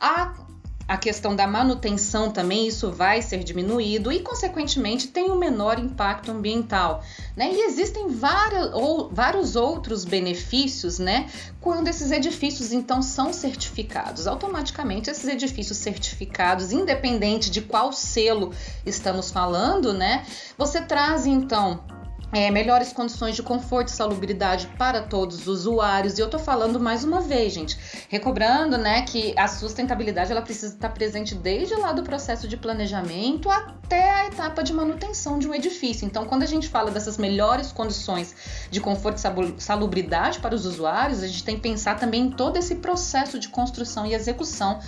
a 0.00 0.32
a 0.90 0.96
questão 0.96 1.36
da 1.36 1.46
manutenção 1.46 2.32
também, 2.32 2.66
isso 2.66 2.90
vai 2.90 3.22
ser 3.22 3.44
diminuído 3.44 4.10
e, 4.10 4.18
consequentemente, 4.18 5.06
tem 5.06 5.30
um 5.30 5.36
menor 5.36 5.78
impacto 5.78 6.32
ambiental. 6.32 7.04
Né? 7.36 7.48
E 7.52 7.60
existem 7.66 8.08
vários, 8.08 8.72
ou, 8.72 9.08
vários 9.08 9.54
outros 9.54 10.04
benefícios 10.04 10.98
né, 10.98 11.30
quando 11.60 11.86
esses 11.86 12.10
edifícios, 12.10 12.72
então, 12.72 13.02
são 13.02 13.32
certificados. 13.32 14.26
Automaticamente, 14.26 15.08
esses 15.08 15.28
edifícios 15.28 15.78
certificados, 15.78 16.72
independente 16.72 17.52
de 17.52 17.60
qual 17.60 17.92
selo 17.92 18.52
estamos 18.84 19.30
falando, 19.30 19.94
né, 19.94 20.26
você 20.58 20.80
traz, 20.80 21.24
então, 21.24 21.84
é, 22.32 22.50
melhores 22.50 22.92
condições 22.92 23.34
de 23.34 23.42
conforto 23.42 23.88
e 23.88 23.90
salubridade 23.90 24.68
para 24.78 25.02
todos 25.02 25.40
os 25.40 25.46
usuários. 25.46 26.18
E 26.18 26.20
eu 26.20 26.28
tô 26.28 26.38
falando 26.38 26.78
mais 26.78 27.04
uma 27.04 27.20
vez, 27.20 27.52
gente, 27.52 27.78
recobrando, 28.08 28.78
né, 28.78 29.02
que 29.02 29.34
a 29.36 29.48
sustentabilidade 29.48 30.30
ela 30.30 30.42
precisa 30.42 30.74
estar 30.74 30.90
presente 30.90 31.34
desde 31.34 31.74
lá 31.74 31.92
do 31.92 32.02
processo 32.02 32.46
de 32.46 32.56
planejamento 32.56 33.50
até 33.50 34.10
a 34.10 34.26
etapa 34.26 34.62
de 34.62 34.72
manutenção 34.72 35.38
de 35.38 35.48
um 35.48 35.54
edifício. 35.54 36.06
Então, 36.06 36.24
quando 36.24 36.42
a 36.42 36.46
gente 36.46 36.68
fala 36.68 36.90
dessas 36.90 37.18
melhores 37.18 37.72
condições 37.72 38.34
de 38.70 38.80
conforto 38.80 39.18
e 39.18 39.62
salubridade 39.62 40.38
para 40.38 40.54
os 40.54 40.64
usuários, 40.66 41.22
a 41.22 41.26
gente 41.26 41.44
tem 41.44 41.56
que 41.56 41.62
pensar 41.62 41.98
também 41.98 42.26
em 42.26 42.30
todo 42.30 42.56
esse 42.56 42.76
processo 42.76 43.38
de 43.38 43.48
construção 43.48 44.06
e 44.06 44.14
execução 44.14 44.80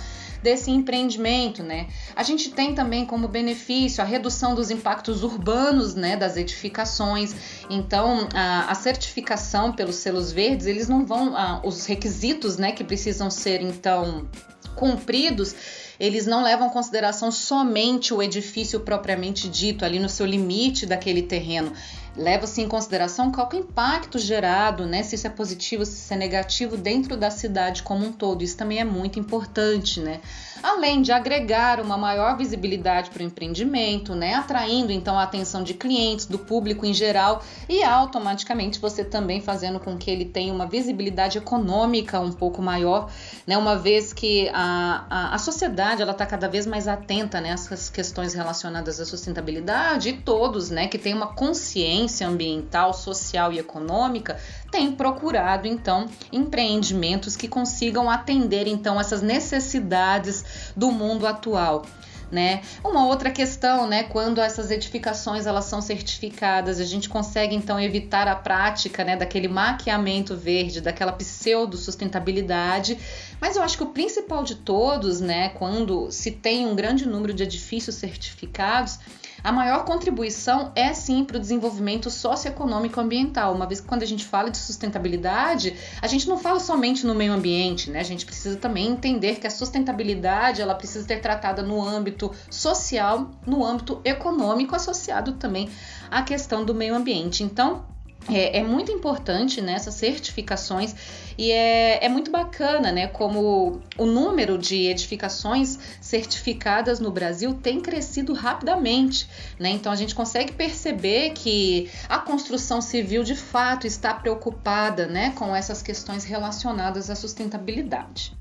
desse 0.42 0.70
empreendimento, 0.70 1.62
né? 1.62 1.86
A 2.16 2.22
gente 2.22 2.50
tem 2.50 2.74
também 2.74 3.06
como 3.06 3.28
benefício 3.28 4.02
a 4.02 4.06
redução 4.06 4.54
dos 4.54 4.70
impactos 4.70 5.22
urbanos, 5.22 5.94
né, 5.94 6.16
das 6.16 6.36
edificações. 6.36 7.34
Então, 7.70 8.28
a, 8.34 8.70
a 8.70 8.74
certificação 8.74 9.72
pelos 9.72 9.96
selos 9.96 10.32
verdes, 10.32 10.66
eles 10.66 10.88
não 10.88 11.06
vão, 11.06 11.36
a, 11.36 11.60
os 11.64 11.86
requisitos, 11.86 12.56
né, 12.56 12.72
que 12.72 12.82
precisam 12.82 13.30
ser 13.30 13.62
então 13.62 14.28
cumpridos 14.74 15.54
eles 16.02 16.26
não 16.26 16.42
levam 16.42 16.66
em 16.66 16.70
consideração 16.70 17.30
somente 17.30 18.12
o 18.12 18.20
edifício 18.20 18.80
propriamente 18.80 19.48
dito, 19.48 19.84
ali 19.84 20.00
no 20.00 20.08
seu 20.08 20.26
limite 20.26 20.84
daquele 20.84 21.22
terreno. 21.22 21.72
Leva-se 22.16 22.60
em 22.60 22.68
consideração 22.68 23.32
qual 23.32 23.48
é 23.52 23.56
o 23.56 23.58
impacto 23.60 24.18
gerado, 24.18 24.86
né? 24.86 25.02
Se 25.02 25.14
isso 25.14 25.26
é 25.26 25.30
positivo, 25.30 25.86
se 25.86 25.92
isso 25.92 26.12
é 26.12 26.16
negativo 26.16 26.76
dentro 26.76 27.16
da 27.16 27.30
cidade 27.30 27.82
como 27.82 28.04
um 28.04 28.12
todo. 28.12 28.42
Isso 28.42 28.56
também 28.56 28.78
é 28.78 28.84
muito 28.84 29.18
importante, 29.18 30.00
né? 30.00 30.20
além 30.62 31.02
de 31.02 31.10
agregar 31.10 31.80
uma 31.80 31.98
maior 31.98 32.36
visibilidade 32.36 33.10
para 33.10 33.22
o 33.22 33.26
empreendimento, 33.26 34.14
né, 34.14 34.34
atraindo 34.34 34.92
então 34.92 35.18
a 35.18 35.24
atenção 35.24 35.64
de 35.64 35.74
clientes, 35.74 36.26
do 36.26 36.38
público 36.38 36.86
em 36.86 36.94
geral 36.94 37.42
e 37.68 37.82
automaticamente 37.82 38.78
você 38.78 39.04
também 39.04 39.40
fazendo 39.40 39.80
com 39.80 39.98
que 39.98 40.10
ele 40.10 40.24
tenha 40.24 40.52
uma 40.52 40.66
visibilidade 40.66 41.36
econômica 41.36 42.20
um 42.20 42.32
pouco 42.32 42.62
maior, 42.62 43.10
né, 43.46 43.58
uma 43.58 43.76
vez 43.76 44.12
que 44.12 44.48
a, 44.52 45.04
a, 45.10 45.34
a 45.34 45.38
sociedade 45.38 46.00
ela 46.00 46.12
está 46.12 46.24
cada 46.24 46.48
vez 46.48 46.66
mais 46.66 46.86
atenta 46.86 47.40
nessas 47.40 47.88
né, 47.88 47.94
questões 47.94 48.34
relacionadas 48.34 49.00
à 49.00 49.04
sustentabilidade 49.04 50.10
e 50.10 50.12
todos, 50.12 50.70
né, 50.70 50.86
que 50.86 50.98
têm 50.98 51.12
uma 51.12 51.34
consciência 51.34 52.01
ambiental, 52.24 52.92
social 52.94 53.52
e 53.52 53.58
econômica 53.58 54.38
têm 54.70 54.92
procurado 54.92 55.66
então 55.68 56.08
empreendimentos 56.32 57.36
que 57.36 57.48
consigam 57.48 58.08
atender 58.10 58.66
então 58.66 59.00
essas 59.00 59.22
necessidades 59.22 60.72
do 60.76 60.90
mundo 60.90 61.26
atual. 61.26 61.84
Né? 62.30 62.62
Uma 62.82 63.06
outra 63.06 63.30
questão, 63.30 63.86
né, 63.86 64.04
quando 64.04 64.40
essas 64.40 64.70
edificações 64.70 65.44
elas 65.44 65.66
são 65.66 65.82
certificadas, 65.82 66.80
a 66.80 66.84
gente 66.84 67.06
consegue 67.06 67.54
então 67.54 67.78
evitar 67.78 68.26
a 68.26 68.34
prática, 68.34 69.04
né, 69.04 69.16
daquele 69.18 69.48
maquiamento 69.48 70.34
verde, 70.34 70.80
daquela 70.80 71.12
pseudo 71.12 71.76
sustentabilidade. 71.76 72.98
Mas 73.38 73.56
eu 73.56 73.62
acho 73.62 73.76
que 73.76 73.82
o 73.82 73.90
principal 73.90 74.42
de 74.44 74.54
todos, 74.54 75.20
né, 75.20 75.50
quando 75.50 76.10
se 76.10 76.30
tem 76.30 76.66
um 76.66 76.74
grande 76.74 77.06
número 77.06 77.34
de 77.34 77.42
edifícios 77.42 77.96
certificados, 77.96 78.98
a 79.42 79.50
maior 79.50 79.84
contribuição 79.84 80.70
é 80.74 80.92
sim 80.94 81.24
para 81.24 81.36
o 81.36 81.40
desenvolvimento 81.40 82.10
socioeconômico 82.10 83.00
ambiental, 83.00 83.54
uma 83.54 83.66
vez 83.66 83.80
que 83.80 83.86
quando 83.86 84.02
a 84.02 84.06
gente 84.06 84.24
fala 84.24 84.50
de 84.50 84.58
sustentabilidade, 84.58 85.76
a 86.00 86.06
gente 86.06 86.28
não 86.28 86.38
fala 86.38 86.60
somente 86.60 87.06
no 87.06 87.14
meio 87.14 87.32
ambiente, 87.32 87.90
né? 87.90 88.00
A 88.00 88.04
gente 88.04 88.24
precisa 88.24 88.56
também 88.56 88.88
entender 88.88 89.36
que 89.36 89.46
a 89.46 89.50
sustentabilidade 89.50 90.62
ela 90.62 90.74
precisa 90.74 91.06
ser 91.06 91.20
tratada 91.20 91.62
no 91.62 91.82
âmbito 91.82 92.30
social, 92.50 93.30
no 93.46 93.64
âmbito 93.64 94.00
econômico, 94.04 94.76
associado 94.76 95.32
também 95.32 95.68
à 96.10 96.22
questão 96.22 96.64
do 96.64 96.74
meio 96.74 96.94
ambiente. 96.94 97.42
Então, 97.42 97.84
é, 98.28 98.58
é, 98.58 98.62
muito 98.62 98.92
importante 98.92 99.60
nessas 99.60 99.94
né, 99.94 100.08
certificações 100.08 100.94
e 101.36 101.50
é, 101.50 102.04
é 102.04 102.08
muito 102.08 102.30
bacana, 102.30 102.92
né? 102.92 103.06
Como 103.06 103.80
o 103.96 104.06
número 104.06 104.58
de 104.58 104.86
edificações 104.86 105.78
certificadas 106.00 107.00
no 107.00 107.10
Brasil 107.10 107.54
tem 107.54 107.80
crescido 107.80 108.32
rapidamente, 108.32 109.28
né? 109.58 109.70
Então 109.70 109.90
a 109.90 109.96
gente 109.96 110.14
consegue 110.14 110.52
perceber 110.52 111.30
que 111.30 111.90
a 112.08 112.18
construção 112.18 112.80
civil 112.80 113.24
de 113.24 113.34
fato 113.34 113.86
está 113.86 114.14
preocupada, 114.14 115.06
né, 115.06 115.32
com 115.36 115.54
essas 115.54 115.82
questões 115.82 116.24
relacionadas 116.24 117.10
à 117.10 117.14
sustentabilidade. 117.16 118.36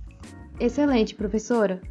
Excelente, 0.59 1.15
professora. 1.15 1.81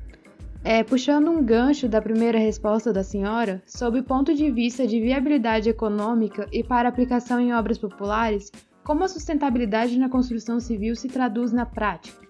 É, 0.63 0.85
puxando 0.85 1.31
um 1.31 1.43
gancho 1.43 1.89
da 1.89 2.03
primeira 2.03 2.39
resposta 2.39 2.93
da 2.93 3.03
senhora, 3.03 3.63
sob 3.67 4.01
o 4.01 4.05
ponto 4.05 4.35
de 4.35 4.51
vista 4.51 4.87
de 4.87 5.01
viabilidade 5.01 5.71
econômica 5.71 6.47
e 6.53 6.63
para 6.63 6.87
aplicação 6.87 7.41
em 7.41 7.55
obras 7.55 7.79
populares, 7.79 8.53
como 8.85 9.03
a 9.03 9.09
sustentabilidade 9.09 9.99
na 9.99 10.11
construção 10.11 10.61
civil 10.61 10.95
se 10.95 11.09
traduz 11.09 11.51
na 11.51 11.65
prática? 11.65 12.29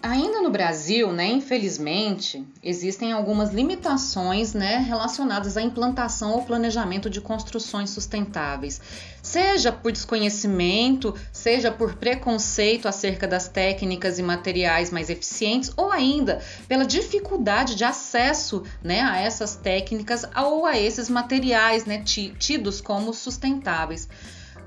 Ainda 0.00 0.40
no 0.40 0.50
Brasil, 0.50 1.12
né, 1.12 1.26
infelizmente, 1.26 2.46
existem 2.62 3.12
algumas 3.12 3.52
limitações, 3.52 4.54
né, 4.54 4.78
relacionadas 4.78 5.56
à 5.56 5.62
implantação 5.62 6.34
ou 6.34 6.42
planejamento 6.42 7.10
de 7.10 7.20
construções 7.20 7.90
sustentáveis, 7.90 8.80
seja 9.20 9.72
por 9.72 9.90
desconhecimento, 9.90 11.14
seja 11.32 11.72
por 11.72 11.94
preconceito 11.94 12.86
acerca 12.86 13.26
das 13.26 13.48
técnicas 13.48 14.20
e 14.20 14.22
materiais 14.22 14.92
mais 14.92 15.10
eficientes, 15.10 15.72
ou 15.76 15.90
ainda 15.90 16.40
pela 16.68 16.86
dificuldade 16.86 17.74
de 17.74 17.82
acesso, 17.82 18.62
né, 18.82 19.00
a 19.00 19.18
essas 19.20 19.56
técnicas 19.56 20.24
ou 20.36 20.64
a 20.64 20.78
esses 20.78 21.08
materiais, 21.10 21.84
né, 21.84 22.04
tidos 22.04 22.80
como 22.80 23.12
sustentáveis. 23.12 24.08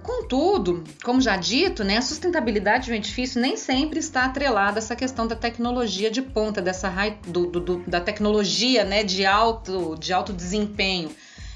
Contudo, 0.04 0.84
como 1.04 1.22
já 1.22 1.38
dito, 1.38 1.84
né, 1.84 1.98
a 1.98 2.02
sustentabilidade 2.02 2.86
de 2.86 2.92
um 2.92 2.96
edifício 2.96 3.40
nem 3.40 3.56
sempre 3.56 4.00
está 4.00 4.26
atrelada 4.26 4.78
a 4.78 4.82
essa 4.82 4.96
questão 4.96 5.28
da 5.28 5.36
tecnologia 5.36 6.10
de 6.10 6.22
ponta, 6.22 6.62
dessa 6.62 6.92
do, 7.28 7.46
do, 7.46 7.84
da 7.88 8.02
tecnologia 8.02 8.84
né, 8.84 9.04
de, 9.04 9.26
alto, 9.26 9.96
de 10.00 10.12
alto 10.12 10.34
desempenho. 10.34 11.12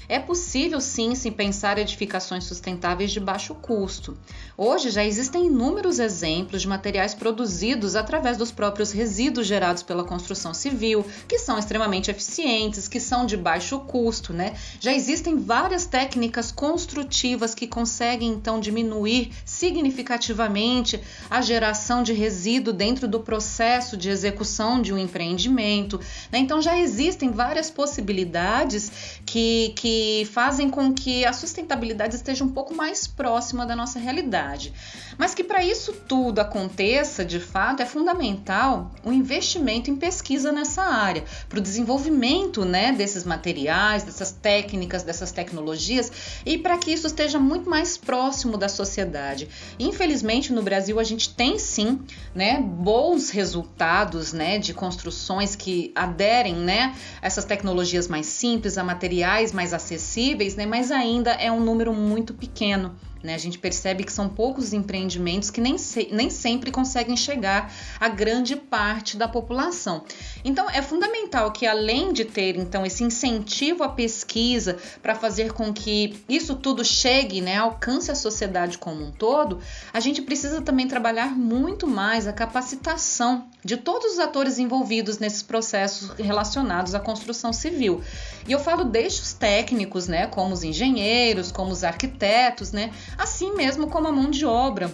É 0.08 0.18
possível 0.18 0.80
sim 0.80 1.14
se 1.14 1.30
pensar 1.30 1.78
edificações 1.78 2.44
sustentáveis 2.44 3.10
de 3.10 3.18
baixo 3.18 3.54
custo. 3.54 4.16
Hoje 4.56 4.90
já 4.90 5.04
existem 5.04 5.46
inúmeros 5.46 5.98
exemplos 5.98 6.62
de 6.62 6.68
materiais 6.68 7.14
produzidos 7.14 7.96
através 7.96 8.36
dos 8.36 8.52
próprios 8.52 8.92
resíduos 8.92 9.46
gerados 9.46 9.82
pela 9.82 10.04
construção 10.04 10.54
civil, 10.54 11.04
que 11.26 11.38
são 11.38 11.58
extremamente 11.58 12.10
eficientes, 12.10 12.88
que 12.88 13.00
são 13.00 13.26
de 13.26 13.36
baixo 13.36 13.80
custo, 13.80 14.32
né? 14.32 14.54
Já 14.80 14.92
existem 14.92 15.36
várias 15.36 15.86
técnicas 15.86 16.52
construtivas 16.52 17.54
que 17.54 17.66
conseguem 17.66 18.30
então 18.30 18.60
diminuir 18.60 19.32
significativamente 19.56 21.00
a 21.30 21.40
geração 21.40 22.02
de 22.02 22.12
resíduo 22.12 22.72
dentro 22.72 23.08
do 23.08 23.20
processo 23.20 23.96
de 23.96 24.10
execução 24.10 24.82
de 24.82 24.92
um 24.92 24.98
empreendimento. 24.98 25.98
Né? 26.30 26.38
Então 26.38 26.60
já 26.60 26.78
existem 26.78 27.30
várias 27.30 27.70
possibilidades 27.70 29.18
que, 29.24 29.72
que 29.76 30.28
fazem 30.32 30.68
com 30.68 30.92
que 30.92 31.24
a 31.24 31.32
sustentabilidade 31.32 32.16
esteja 32.16 32.44
um 32.44 32.50
pouco 32.50 32.74
mais 32.74 33.06
próxima 33.06 33.64
da 33.64 33.74
nossa 33.74 33.98
realidade. 33.98 34.72
Mas 35.16 35.34
que 35.34 35.42
para 35.42 35.64
isso 35.64 35.92
tudo 36.06 36.40
aconteça, 36.40 37.24
de 37.24 37.40
fato, 37.40 37.82
é 37.82 37.86
fundamental 37.86 38.90
o 39.02 39.10
investimento 39.10 39.90
em 39.90 39.96
pesquisa 39.96 40.52
nessa 40.52 40.82
área, 40.82 41.24
para 41.48 41.58
o 41.58 41.62
desenvolvimento 41.62 42.64
né, 42.64 42.92
desses 42.92 43.24
materiais, 43.24 44.04
dessas 44.04 44.32
técnicas, 44.32 45.02
dessas 45.02 45.32
tecnologias 45.32 46.12
e 46.44 46.58
para 46.58 46.76
que 46.76 46.92
isso 46.92 47.06
esteja 47.06 47.38
muito 47.38 47.68
mais 47.68 47.96
próximo 47.96 48.58
da 48.58 48.68
sociedade. 48.68 49.45
Infelizmente, 49.78 50.52
no 50.52 50.62
Brasil, 50.62 50.98
a 50.98 51.04
gente 51.04 51.34
tem 51.34 51.58
sim 51.58 52.00
né, 52.34 52.60
bons 52.60 53.30
resultados 53.30 54.32
né, 54.32 54.58
de 54.58 54.72
construções 54.74 55.54
que 55.56 55.92
aderem 55.94 56.54
né, 56.54 56.94
a 57.22 57.26
essas 57.26 57.44
tecnologias 57.44 58.08
mais 58.08 58.26
simples, 58.26 58.78
a 58.78 58.84
materiais 58.84 59.52
mais 59.52 59.72
acessíveis 59.72 60.56
né, 60.56 60.66
mas 60.66 60.90
ainda 60.90 61.32
é 61.32 61.50
um 61.50 61.60
número 61.60 61.92
muito 61.92 62.34
pequeno. 62.34 62.94
Né? 63.26 63.34
A 63.34 63.38
gente 63.38 63.58
percebe 63.58 64.04
que 64.04 64.12
são 64.12 64.28
poucos 64.28 64.72
empreendimentos 64.72 65.50
que 65.50 65.60
nem, 65.60 65.76
se, 65.76 66.08
nem 66.12 66.30
sempre 66.30 66.70
conseguem 66.70 67.16
chegar 67.16 67.72
a 67.98 68.08
grande 68.08 68.54
parte 68.54 69.16
da 69.16 69.26
população. 69.26 70.04
Então, 70.44 70.70
é 70.70 70.80
fundamental 70.80 71.50
que, 71.50 71.66
além 71.66 72.12
de 72.12 72.24
ter 72.24 72.56
então 72.56 72.86
esse 72.86 73.02
incentivo 73.02 73.82
à 73.82 73.88
pesquisa 73.88 74.78
para 75.02 75.16
fazer 75.16 75.52
com 75.52 75.72
que 75.72 76.22
isso 76.28 76.54
tudo 76.54 76.84
chegue, 76.84 77.40
né, 77.40 77.56
alcance 77.56 78.12
a 78.12 78.14
sociedade 78.14 78.78
como 78.78 79.04
um 79.04 79.10
todo, 79.10 79.58
a 79.92 79.98
gente 79.98 80.22
precisa 80.22 80.62
também 80.62 80.86
trabalhar 80.86 81.36
muito 81.36 81.86
mais 81.86 82.28
a 82.28 82.32
capacitação 82.32 83.48
de 83.64 83.76
todos 83.76 84.12
os 84.12 84.18
atores 84.20 84.60
envolvidos 84.60 85.18
nesses 85.18 85.42
processos 85.42 86.10
relacionados 86.10 86.94
à 86.94 87.00
construção 87.00 87.52
civil. 87.52 88.00
E 88.46 88.52
eu 88.52 88.60
falo 88.60 88.84
desde 88.84 89.20
os 89.20 89.32
técnicos, 89.32 90.06
né, 90.06 90.28
como 90.28 90.54
os 90.54 90.62
engenheiros, 90.62 91.50
como 91.50 91.72
os 91.72 91.82
arquitetos, 91.82 92.70
né, 92.70 92.92
assim 93.18 93.54
mesmo 93.54 93.88
como 93.88 94.08
a 94.08 94.12
mão 94.12 94.30
de 94.30 94.44
obra 94.44 94.90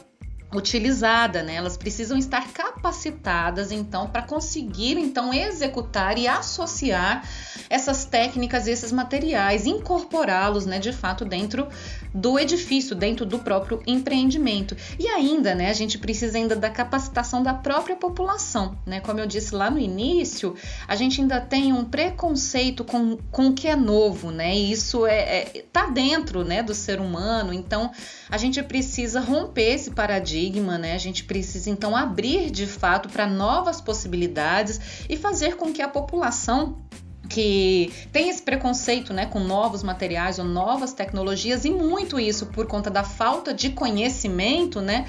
utilizada, 0.54 1.42
né? 1.42 1.54
Elas 1.54 1.76
precisam 1.76 2.16
estar 2.18 2.52
capacitadas 2.52 3.72
então 3.72 4.08
para 4.08 4.22
conseguir 4.22 4.98
então 4.98 5.32
executar 5.32 6.18
e 6.18 6.28
associar 6.28 7.22
essas 7.70 8.04
técnicas, 8.04 8.66
esses 8.66 8.92
materiais, 8.92 9.66
incorporá-los, 9.66 10.66
né, 10.66 10.78
de 10.78 10.92
fato 10.92 11.24
dentro 11.24 11.68
do 12.12 12.38
edifício, 12.38 12.94
dentro 12.94 13.24
do 13.24 13.38
próprio 13.38 13.82
empreendimento. 13.86 14.76
E 14.98 15.08
ainda, 15.08 15.54
né, 15.54 15.70
a 15.70 15.72
gente 15.72 15.98
precisa 15.98 16.36
ainda 16.36 16.54
da 16.54 16.68
capacitação 16.68 17.42
da 17.42 17.54
própria 17.54 17.96
população, 17.96 18.76
né? 18.86 19.00
Como 19.00 19.18
eu 19.18 19.26
disse 19.26 19.54
lá 19.54 19.70
no 19.70 19.78
início, 19.78 20.54
a 20.86 20.94
gente 20.94 21.20
ainda 21.20 21.40
tem 21.40 21.72
um 21.72 21.84
preconceito 21.84 22.84
com, 22.84 23.16
com 23.30 23.48
o 23.48 23.54
que 23.54 23.68
é 23.68 23.76
novo, 23.76 24.30
né? 24.30 24.54
E 24.54 24.70
isso 24.70 25.06
é, 25.06 25.20
é 25.56 25.64
tá 25.72 25.86
dentro, 25.86 26.44
né, 26.44 26.62
do 26.62 26.74
ser 26.74 27.00
humano. 27.00 27.52
Então, 27.52 27.90
a 28.30 28.36
gente 28.36 28.62
precisa 28.62 29.20
romper 29.20 29.74
esse 29.74 29.90
paradigma, 29.90 30.41
né? 30.50 30.94
A 30.94 30.98
gente 30.98 31.24
precisa 31.24 31.70
então 31.70 31.96
abrir 31.96 32.50
de 32.50 32.66
fato 32.66 33.08
para 33.08 33.26
novas 33.26 33.80
possibilidades 33.80 34.80
e 35.08 35.16
fazer 35.16 35.56
com 35.56 35.72
que 35.72 35.82
a 35.82 35.88
população 35.88 36.78
que 37.28 37.90
tem 38.12 38.28
esse 38.28 38.42
preconceito 38.42 39.14
né, 39.14 39.24
com 39.24 39.40
novos 39.40 39.82
materiais 39.82 40.38
ou 40.38 40.44
novas 40.44 40.92
tecnologias, 40.92 41.64
e 41.64 41.70
muito 41.70 42.20
isso 42.20 42.46
por 42.46 42.66
conta 42.66 42.90
da 42.90 43.02
falta 43.02 43.54
de 43.54 43.70
conhecimento, 43.70 44.80
né? 44.80 45.06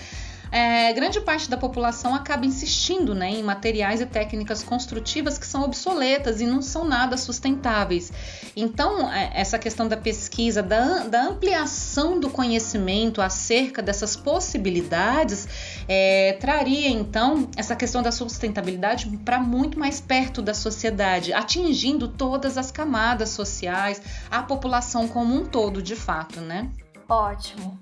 É, 0.53 0.93
grande 0.93 1.19
parte 1.19 1.49
da 1.49 1.57
população 1.57 2.13
acaba 2.13 2.45
insistindo 2.45 3.15
né, 3.15 3.27
em 3.31 3.41
materiais 3.41 3.99
e 4.01 4.05
técnicas 4.05 4.61
construtivas 4.61 5.39
que 5.39 5.47
são 5.47 5.63
obsoletas 5.63 6.41
e 6.41 6.45
não 6.45 6.61
são 6.61 6.85
nada 6.85 7.17
sustentáveis. 7.17 8.13
Então, 8.55 9.11
é, 9.11 9.31
essa 9.33 9.57
questão 9.57 9.87
da 9.87 9.97
pesquisa, 9.97 10.61
da, 10.61 11.07
da 11.07 11.23
ampliação 11.23 12.19
do 12.19 12.29
conhecimento 12.29 13.19
acerca 13.19 13.81
dessas 13.81 14.15
possibilidades, 14.15 15.47
é, 15.87 16.37
traria 16.39 16.89
então 16.89 17.49
essa 17.57 17.75
questão 17.75 18.03
da 18.03 18.11
sustentabilidade 18.11 19.07
para 19.25 19.39
muito 19.39 19.79
mais 19.79 19.99
perto 19.99 20.39
da 20.39 20.53
sociedade, 20.53 21.33
atingindo 21.33 22.07
todas 22.07 22.59
as 22.59 22.69
camadas 22.69 23.29
sociais, 23.29 23.99
a 24.29 24.43
população 24.43 25.07
como 25.07 25.33
um 25.33 25.45
todo, 25.45 25.81
de 25.81 25.95
fato, 25.95 26.39
né? 26.41 26.69
Ótimo. 27.09 27.79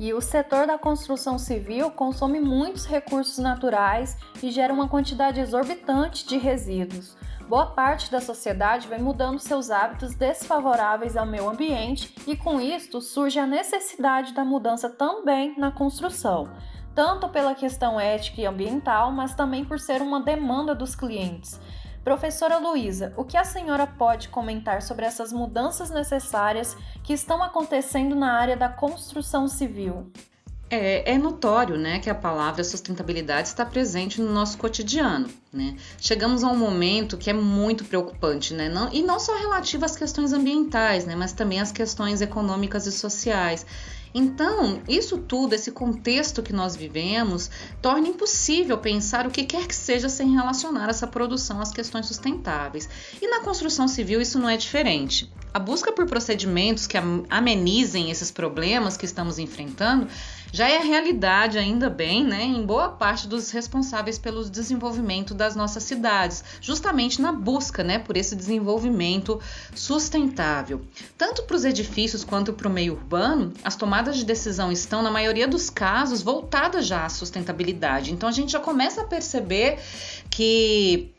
E 0.00 0.14
o 0.14 0.20
setor 0.22 0.66
da 0.66 0.78
construção 0.78 1.38
civil 1.38 1.90
consome 1.90 2.40
muitos 2.40 2.86
recursos 2.86 3.36
naturais 3.36 4.16
e 4.42 4.50
gera 4.50 4.72
uma 4.72 4.88
quantidade 4.88 5.38
exorbitante 5.38 6.26
de 6.26 6.38
resíduos. 6.38 7.14
Boa 7.46 7.66
parte 7.66 8.10
da 8.10 8.18
sociedade 8.18 8.88
vem 8.88 8.98
mudando 8.98 9.38
seus 9.38 9.70
hábitos 9.70 10.14
desfavoráveis 10.14 11.18
ao 11.18 11.26
meio 11.26 11.50
ambiente 11.50 12.14
e, 12.26 12.34
com 12.34 12.58
isto, 12.58 13.02
surge 13.02 13.38
a 13.38 13.46
necessidade 13.46 14.32
da 14.32 14.42
mudança 14.42 14.88
também 14.88 15.54
na 15.58 15.70
construção, 15.70 16.48
tanto 16.94 17.28
pela 17.28 17.54
questão 17.54 18.00
ética 18.00 18.40
e 18.40 18.46
ambiental, 18.46 19.12
mas 19.12 19.34
também 19.34 19.66
por 19.66 19.78
ser 19.78 20.00
uma 20.00 20.22
demanda 20.22 20.74
dos 20.74 20.94
clientes. 20.94 21.60
Professora 22.02 22.56
Luísa, 22.58 23.12
o 23.16 23.24
que 23.24 23.36
a 23.36 23.44
senhora 23.44 23.86
pode 23.86 24.28
comentar 24.28 24.80
sobre 24.80 25.04
essas 25.04 25.32
mudanças 25.32 25.90
necessárias 25.90 26.76
que 27.04 27.12
estão 27.12 27.42
acontecendo 27.42 28.16
na 28.16 28.32
área 28.32 28.56
da 28.56 28.68
construção 28.68 29.46
civil? 29.46 30.10
É, 30.70 31.14
é, 31.14 31.18
notório 31.18 31.76
né, 31.76 31.98
que 31.98 32.08
a 32.08 32.14
palavra 32.14 32.62
sustentabilidade 32.62 33.48
está 33.48 33.66
presente 33.66 34.20
no 34.20 34.32
nosso 34.32 34.56
cotidiano. 34.56 35.28
Né? 35.52 35.76
Chegamos 35.98 36.44
a 36.44 36.48
um 36.48 36.56
momento 36.56 37.18
que 37.18 37.28
é 37.28 37.32
muito 37.32 37.84
preocupante, 37.84 38.54
né? 38.54 38.68
não, 38.68 38.88
e 38.92 39.02
não 39.02 39.18
só 39.18 39.36
relativo 39.36 39.84
às 39.84 39.96
questões 39.96 40.32
ambientais, 40.32 41.04
né, 41.04 41.16
mas 41.16 41.32
também 41.32 41.60
às 41.60 41.72
questões 41.72 42.20
econômicas 42.20 42.86
e 42.86 42.92
sociais. 42.92 43.66
Então, 44.14 44.82
isso 44.88 45.18
tudo, 45.18 45.54
esse 45.54 45.70
contexto 45.70 46.42
que 46.42 46.52
nós 46.52 46.74
vivemos, 46.74 47.50
torna 47.80 48.08
impossível 48.08 48.78
pensar 48.78 49.26
o 49.26 49.30
que 49.30 49.44
quer 49.44 49.66
que 49.66 49.74
seja 49.74 50.08
sem 50.08 50.34
relacionar 50.34 50.88
essa 50.88 51.06
produção 51.06 51.60
às 51.60 51.70
questões 51.70 52.06
sustentáveis. 52.06 52.88
E 53.20 53.28
na 53.28 53.40
construção 53.40 53.86
civil 53.86 54.20
isso 54.20 54.38
não 54.38 54.48
é 54.48 54.56
diferente. 54.56 55.32
A 55.52 55.58
busca 55.58 55.92
por 55.92 56.06
procedimentos 56.06 56.86
que 56.86 56.96
amenizem 57.28 58.10
esses 58.10 58.30
problemas 58.30 58.96
que 58.96 59.04
estamos 59.04 59.38
enfrentando 59.38 60.06
já 60.52 60.68
é 60.68 60.78
realidade, 60.78 61.58
ainda 61.58 61.88
bem, 61.88 62.24
né, 62.24 62.42
em 62.42 62.64
boa 62.64 62.88
parte 62.88 63.28
dos 63.28 63.50
responsáveis 63.50 64.18
pelo 64.18 64.48
desenvolvimento 64.48 65.34
das 65.34 65.54
nossas 65.54 65.82
cidades, 65.82 66.44
justamente 66.60 67.20
na 67.20 67.32
busca 67.32 67.82
né, 67.84 67.98
por 67.98 68.16
esse 68.16 68.34
desenvolvimento 68.34 69.40
sustentável. 69.74 70.80
Tanto 71.16 71.42
para 71.44 71.56
os 71.56 71.64
edifícios 71.64 72.24
quanto 72.24 72.52
para 72.52 72.68
o 72.68 72.70
meio 72.70 72.94
urbano, 72.94 73.52
as 73.62 73.76
tomadas 73.76 74.16
de 74.16 74.24
decisão 74.24 74.72
estão, 74.72 75.02
na 75.02 75.10
maioria 75.10 75.46
dos 75.46 75.70
casos, 75.70 76.22
voltadas 76.22 76.86
já 76.86 77.04
à 77.04 77.08
sustentabilidade. 77.08 78.12
Então 78.12 78.28
a 78.28 78.32
gente 78.32 78.52
já 78.52 78.60
começa 78.60 79.02
a 79.02 79.04
perceber 79.04 79.78
que 80.28 81.12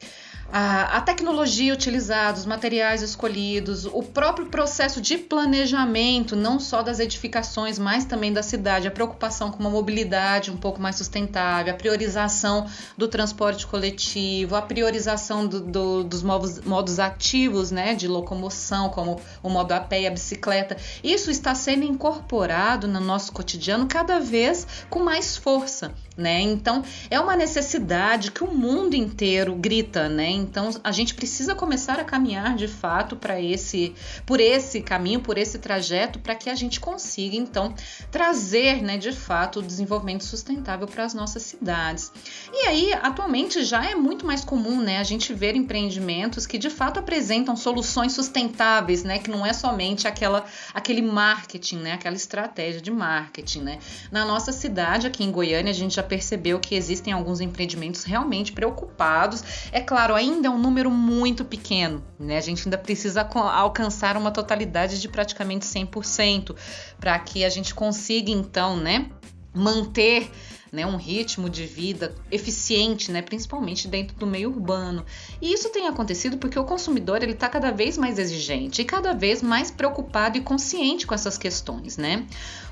a, 0.52 0.98
a, 0.98 1.02
tecnologia 1.02 1.74
utilizada, 1.74 2.38
os 2.38 2.46
materiais 2.46 3.02
escolhidos, 3.02 3.86
o 3.86 4.04
próprio 4.04 4.48
processo 4.48 5.00
de 5.00 5.18
planejamento, 5.18 6.36
não 6.36 6.60
só 6.60 6.82
das 6.82 7.00
edificações, 7.00 7.80
mas 7.80 8.04
também 8.04 8.34
da 8.34 8.44
cidade, 8.44 8.88
a 8.88 8.92
preocupação 8.92 9.50
com 9.50 9.60
uma 9.60 9.70
mobilidade 9.70 10.52
um 10.52 10.58
pouco 10.58 10.82
mais 10.82 10.98
sustentável, 10.98 11.74
a 11.74 11.78
priorização 11.78 12.68
do 12.98 13.08
transporte 13.08 13.66
coletivo, 13.66 14.56
a 14.56 14.62
priorização 14.62 15.48
do, 15.48 15.62
do, 15.62 16.04
dos 16.04 16.22
modos, 16.22 16.60
modos 16.62 17.00
ativos 17.00 17.72
né, 17.72 17.96
de 17.96 18.08
locomoção, 18.08 18.90
como 18.90 19.22
o 19.42 19.50
modo 19.50 19.72
a 19.72 19.80
pé 19.80 20.02
e 20.02 20.08
a 20.08 20.12
bicicleta. 20.12 20.76
Isso 21.02 21.32
está 21.32 21.56
sendo 21.56 21.86
incorporado 21.86 22.90
no 22.90 23.00
nosso 23.00 23.32
cotidiano 23.32 23.88
cada 23.88 24.20
vez 24.20 24.68
com 24.90 25.00
mais 25.00 25.38
força. 25.38 25.94
Né? 26.18 26.42
Então 26.42 26.84
é 27.10 27.20
uma 27.20 27.38
necessidade 27.38 28.32
que 28.32 28.44
o 28.44 28.54
mundo 28.54 28.96
inteiro 28.96 29.56
grita, 29.56 30.10
né? 30.10 30.41
Então 30.42 30.70
a 30.84 30.92
gente 30.92 31.14
precisa 31.14 31.56
começar 31.56 32.00
a 32.00 32.04
caminhar 32.04 32.56
de 32.56 32.68
fato 32.68 33.16
para 33.16 33.40
esse, 33.42 33.94
por 34.26 34.40
esse 34.40 34.82
caminho, 34.82 35.22
por 35.22 35.38
esse 35.38 35.60
trajeto, 35.60 36.20
para 36.20 36.36
que 36.36 36.50
a 36.50 36.56
gente 36.56 36.80
consiga 36.80 37.36
então 37.36 37.74
trazer, 38.10 38.82
né, 38.82 38.98
de 38.98 39.12
fato, 39.12 39.60
o 39.60 39.64
desenvolvimento 39.64 40.24
sustentável 40.24 40.88
para 40.88 41.04
as 41.04 41.14
nossas 41.14 41.44
cidades. 41.44 42.12
E 42.52 42.68
aí 42.68 42.94
atualmente 42.94 43.64
já 43.64 43.86
é 43.86 43.96
muito 43.96 44.26
mais 44.26 44.44
comum, 44.44 44.82
né, 44.82 44.98
a 44.98 45.04
gente 45.04 45.34
ver 45.34 45.56
empreendimentos 45.56 46.46
que 46.46 46.58
de 46.58 46.70
fato 46.70 47.00
apresentam 47.00 47.56
soluções 47.56 48.14
sustentáveis, 48.14 49.04
né, 49.04 49.20
que 49.20 49.30
não 49.30 49.46
é 49.46 49.54
somente 49.54 50.08
aquela 50.08 50.46
aquele 50.74 51.02
marketing, 51.02 51.78
né, 51.78 51.94
aquela 51.94 52.16
estratégia 52.16 52.82
de 52.82 52.92
marketing, 52.92 53.62
né. 53.62 53.80
Na 54.12 54.26
nossa 54.26 54.52
cidade 54.52 55.08
aqui 55.08 55.24
em 55.24 55.32
Goiânia 55.32 55.72
a 55.72 55.76
gente 55.76 55.96
já 55.96 56.04
percebeu 56.04 56.60
que 56.60 56.76
existem 56.76 57.14
alguns 57.14 57.40
empreendimentos 57.42 58.04
realmente 58.04 58.52
preocupados. 58.52 59.44
É 59.72 59.82
claro, 59.82 60.16
ainda 60.16 60.31
é 60.44 60.50
um 60.50 60.58
número 60.58 60.89
muito 60.89 61.44
pequeno, 61.44 62.04
né? 62.20 62.38
A 62.38 62.41
gente 62.41 62.65
ainda 62.65 62.78
precisa 62.78 63.22
alcançar 63.22 64.17
uma 64.17 64.32
totalidade 64.32 65.00
de 65.00 65.08
praticamente 65.08 65.65
100% 65.65 66.56
para 67.00 67.17
que 67.20 67.44
a 67.44 67.50
gente 67.50 67.74
consiga 67.74 68.32
então, 68.32 68.78
né, 68.78 69.10
manter 69.54 70.30
né, 70.72 70.86
um 70.86 70.96
ritmo 70.96 71.50
de 71.50 71.66
vida 71.66 72.16
eficiente, 72.32 73.12
né, 73.12 73.22
principalmente 73.22 73.88
dentro 73.88 74.16
do 74.16 74.26
meio 74.26 74.50
urbano. 74.50 75.06
E 75.42 75.54
isso 75.54 75.70
tem 75.70 75.88
acontecido 75.88 76.38
porque 76.38 76.58
o 76.58 76.64
consumidor 76.64 77.22
ele 77.22 77.34
está 77.34 77.50
cada 77.50 77.72
vez 77.72 77.98
mais 77.98 78.18
exigente 78.18 78.82
e 78.82 78.86
cada 78.86 79.14
vez 79.14 79.42
mais 79.42 79.70
preocupado 79.70 80.38
e 80.38 80.42
consciente 80.42 81.06
com 81.06 81.14
essas 81.14 81.38
questões, 81.38 81.98
né? 81.98 82.26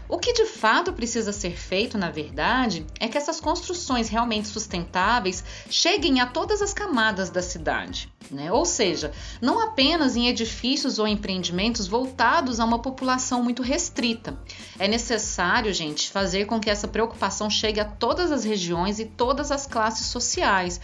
O 0.09 0.17
que 0.17 0.33
de 0.33 0.45
fato 0.45 0.91
precisa 0.91 1.31
ser 1.31 1.55
feito, 1.55 1.95
na 1.95 2.09
verdade, 2.09 2.83
é 2.99 3.07
que 3.07 3.15
essas 3.15 3.39
construções 3.39 4.09
realmente 4.09 4.47
sustentáveis 4.47 5.43
cheguem 5.69 6.19
a 6.19 6.25
todas 6.25 6.63
as 6.63 6.73
camadas 6.73 7.29
da 7.29 7.43
cidade. 7.43 8.11
Né? 8.31 8.51
Ou 8.51 8.65
seja, 8.65 9.11
não 9.39 9.59
apenas 9.59 10.15
em 10.15 10.27
edifícios 10.27 10.97
ou 10.97 11.07
empreendimentos 11.07 11.87
voltados 11.87 12.59
a 12.59 12.65
uma 12.65 12.79
população 12.79 13.43
muito 13.43 13.61
restrita. 13.61 14.35
É 14.79 14.87
necessário, 14.87 15.71
gente, 15.71 16.09
fazer 16.09 16.45
com 16.45 16.59
que 16.59 16.71
essa 16.71 16.87
preocupação 16.87 17.47
chegue 17.47 17.79
a 17.79 17.85
todas 17.89 18.31
as 18.31 18.43
regiões 18.43 18.99
e 18.99 19.05
todas 19.05 19.51
as 19.51 19.65
classes 19.65 20.07
sociais. 20.07 20.79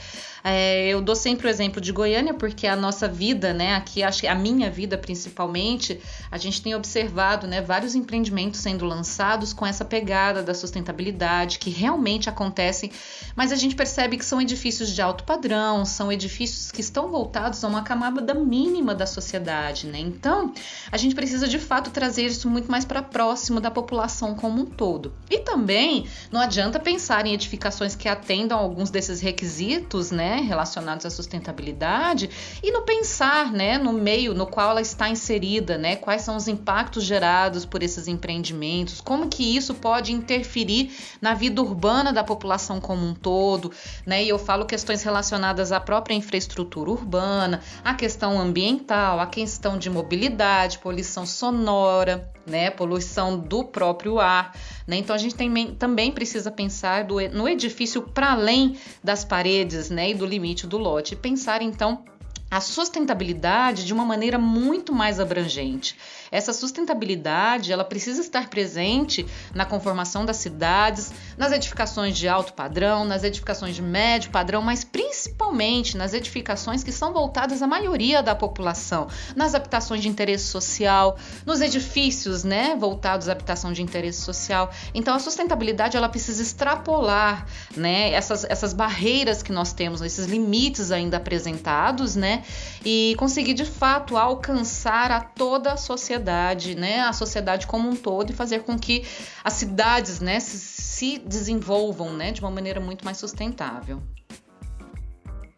É, 0.48 0.90
eu 0.90 1.02
dou 1.02 1.16
sempre 1.16 1.48
o 1.48 1.50
exemplo 1.50 1.82
de 1.82 1.92
Goiânia, 1.92 2.32
porque 2.32 2.68
a 2.68 2.76
nossa 2.76 3.08
vida, 3.08 3.52
né, 3.52 3.74
aqui, 3.74 4.04
acho 4.04 4.22
que 4.22 4.28
a 4.28 4.36
minha 4.36 4.70
vida 4.70 4.96
principalmente, 4.96 6.00
a 6.30 6.38
gente 6.38 6.62
tem 6.62 6.76
observado 6.76 7.48
né, 7.48 7.64
vários 7.64 7.96
empreendimentos 7.96 8.60
sendo 8.60 8.86
lançados 8.86 9.54
com 9.54 9.66
essa 9.66 9.84
pegada 9.84 10.44
da 10.44 10.54
sustentabilidade, 10.54 11.58
que 11.58 11.72
realmente 11.72 12.30
acontecem, 12.30 12.92
mas 13.36 13.52
a 13.52 13.56
gente 13.56 13.76
percebe 13.76 14.18
que 14.18 14.26
são 14.26 14.40
edifícios 14.40 14.92
de 14.92 15.02
alto 15.02 15.24
padrão, 15.24 15.84
são 15.84 16.12
edifícios 16.12 16.72
que 16.72 16.80
estão 16.80 17.10
voltados 17.10 17.64
a 17.64 17.68
uma 17.68 17.82
camada 17.82 18.36
mínima 18.36 18.94
da 18.94 19.08
sociedade, 19.08 19.88
né? 19.88 19.98
Então, 19.98 20.54
a 20.92 20.98
gente 20.98 21.16
precisa 21.16 21.48
de 21.48 21.58
fato 21.58 21.90
trazer 21.90 22.28
isso 22.28 22.48
muito 22.48 22.70
mais 22.70 22.86
para 22.86 23.02
próximo 23.02 23.60
da 23.60 23.72
população 23.72 24.36
como 24.36 24.62
um 24.62 24.66
todo. 24.66 25.12
E 25.28 25.40
também 25.40 26.08
não 26.32 26.40
adianta 26.40 26.80
pensar 26.80 26.95
em 27.26 27.34
edificações 27.34 27.96
que 27.96 28.08
atendam 28.08 28.58
alguns 28.58 28.90
desses 28.90 29.22
requisitos, 29.22 30.12
né? 30.12 30.42
relacionados 30.42 31.06
à 31.06 31.10
sustentabilidade 31.10 32.30
e 32.64 32.72
no 32.72 32.84
pensar, 32.84 33.52
né, 33.52 33.78
no 33.78 33.94
meio 33.94 34.34
no 34.34 34.46
qual 34.46 34.72
ela 34.72 34.82
está 34.82 35.10
inserida, 35.10 35.78
né, 35.78 35.96
quais 35.96 36.22
são 36.22 36.36
os 36.36 36.48
impactos 36.48 37.04
gerados 37.04 37.66
por 37.66 37.84
esses 37.84 38.08
empreendimentos, 38.08 39.02
como 39.02 39.28
que 39.28 39.56
isso 39.56 39.74
pode 39.74 40.14
interferir 40.14 40.92
na 41.22 41.34
vida 41.34 41.62
urbana 41.62 42.14
da 42.14 42.24
população 42.24 42.80
como 42.80 43.06
um 43.06 43.14
todo, 43.14 43.72
né? 44.06 44.24
E 44.24 44.30
eu 44.30 44.40
falo 44.40 44.66
questões 44.66 45.04
relacionadas 45.04 45.72
à 45.72 45.80
própria 45.80 46.14
infraestrutura 46.14 46.90
urbana, 46.90 47.62
a 47.84 47.94
questão 47.94 48.40
ambiental, 48.40 49.20
a 49.20 49.28
questão 49.28 49.78
de 49.78 49.90
mobilidade, 49.90 50.80
poluição 50.80 51.26
sonora, 51.26 52.32
né, 52.46 52.70
poluição 52.70 53.38
do 53.38 53.64
próprio 53.64 54.20
ar. 54.20 54.56
Né? 54.88 54.98
Então 54.98 55.16
a 55.16 55.20
gente 55.20 55.36
tem, 55.36 55.74
também 55.76 56.12
precisa 56.12 56.52
pensar 56.52 56.85
do, 57.06 57.16
no 57.30 57.48
edifício 57.48 58.02
para 58.02 58.32
além 58.32 58.78
das 59.04 59.26
paredes 59.26 59.90
né, 59.90 60.12
e 60.12 60.14
do 60.14 60.26
limite 60.26 60.68
do 60.68 60.78
lote. 60.78 61.16
Pensar 61.16 61.62
então 61.62 62.06
a 62.50 62.62
sustentabilidade 62.62 63.86
de 63.86 63.94
uma 63.94 64.06
maneira 64.06 64.38
muito 64.38 64.94
mais 64.94 65.20
abrangente. 65.20 65.98
Essa 66.32 66.54
sustentabilidade, 66.54 67.72
ela 67.72 67.84
precisa 67.84 68.22
estar 68.22 68.50
presente 68.50 69.26
na 69.54 69.66
conformação 69.66 70.26
das 70.26 70.38
cidades, 70.38 71.12
nas 71.38 71.52
edificações 71.52 72.18
de 72.18 72.28
alto 72.28 72.54
padrão, 72.54 73.06
nas 73.06 73.24
edificações 73.24 73.76
de 73.76 73.82
médio 73.82 74.32
padrão, 74.32 74.62
mas 74.62 74.84
principalmente 74.84 75.98
nas 75.98 76.14
edificações 76.14 76.84
que 76.84 76.92
são 76.92 77.14
voltadas 77.14 77.62
à 77.62 77.68
maioria 77.68 78.24
da 78.24 78.34
população, 78.36 79.08
nas 79.36 79.54
habitações 79.54 80.02
de 80.02 80.10
interesse 80.10 80.46
social, 80.46 81.18
nos 81.46 81.62
edifícios, 81.62 82.44
né, 82.44 82.76
voltados 82.76 83.30
à 83.30 83.32
habitação 83.32 83.72
de 83.72 83.82
interesse 83.82 84.22
social. 84.22 84.72
Então 84.94 85.16
a 85.16 85.20
sustentabilidade, 85.20 85.96
ela 85.96 86.10
precisa 86.10 86.42
extrapolar, 86.42 87.46
né, 87.76 88.12
essas, 88.12 88.44
essas 88.46 88.74
barreiras 88.74 89.44
que 89.44 89.52
nós 89.52 89.74
temos, 89.74 90.02
esses 90.02 90.26
limites 90.26 90.92
ainda 90.92 91.18
apresentados, 91.18 92.16
né, 92.16 92.44
e 92.84 93.16
conseguir 93.18 93.54
de 93.54 93.66
fato 93.66 94.18
alcançar 94.18 95.12
a 95.12 95.22
toda 95.22 95.74
a 95.74 95.78
sociedade 95.78 96.15
sociedade, 96.16 96.76
né, 96.76 97.02
a 97.02 97.14
sociedade 97.14 97.68
como 97.68 97.90
um 97.90 97.96
todo 97.96 98.30
e 98.30 98.34
fazer 98.34 98.64
com 98.64 98.78
que 98.78 99.04
as 99.44 99.54
cidades, 99.54 100.20
né, 100.20 100.40
se, 100.40 100.58
se 100.58 101.20
desenvolvam, 101.20 102.14
né, 102.14 102.32
de 102.32 102.42
uma 102.42 102.52
maneira 102.52 102.80
muito 102.80 103.04
mais 103.04 103.18
sustentável. 103.18 104.02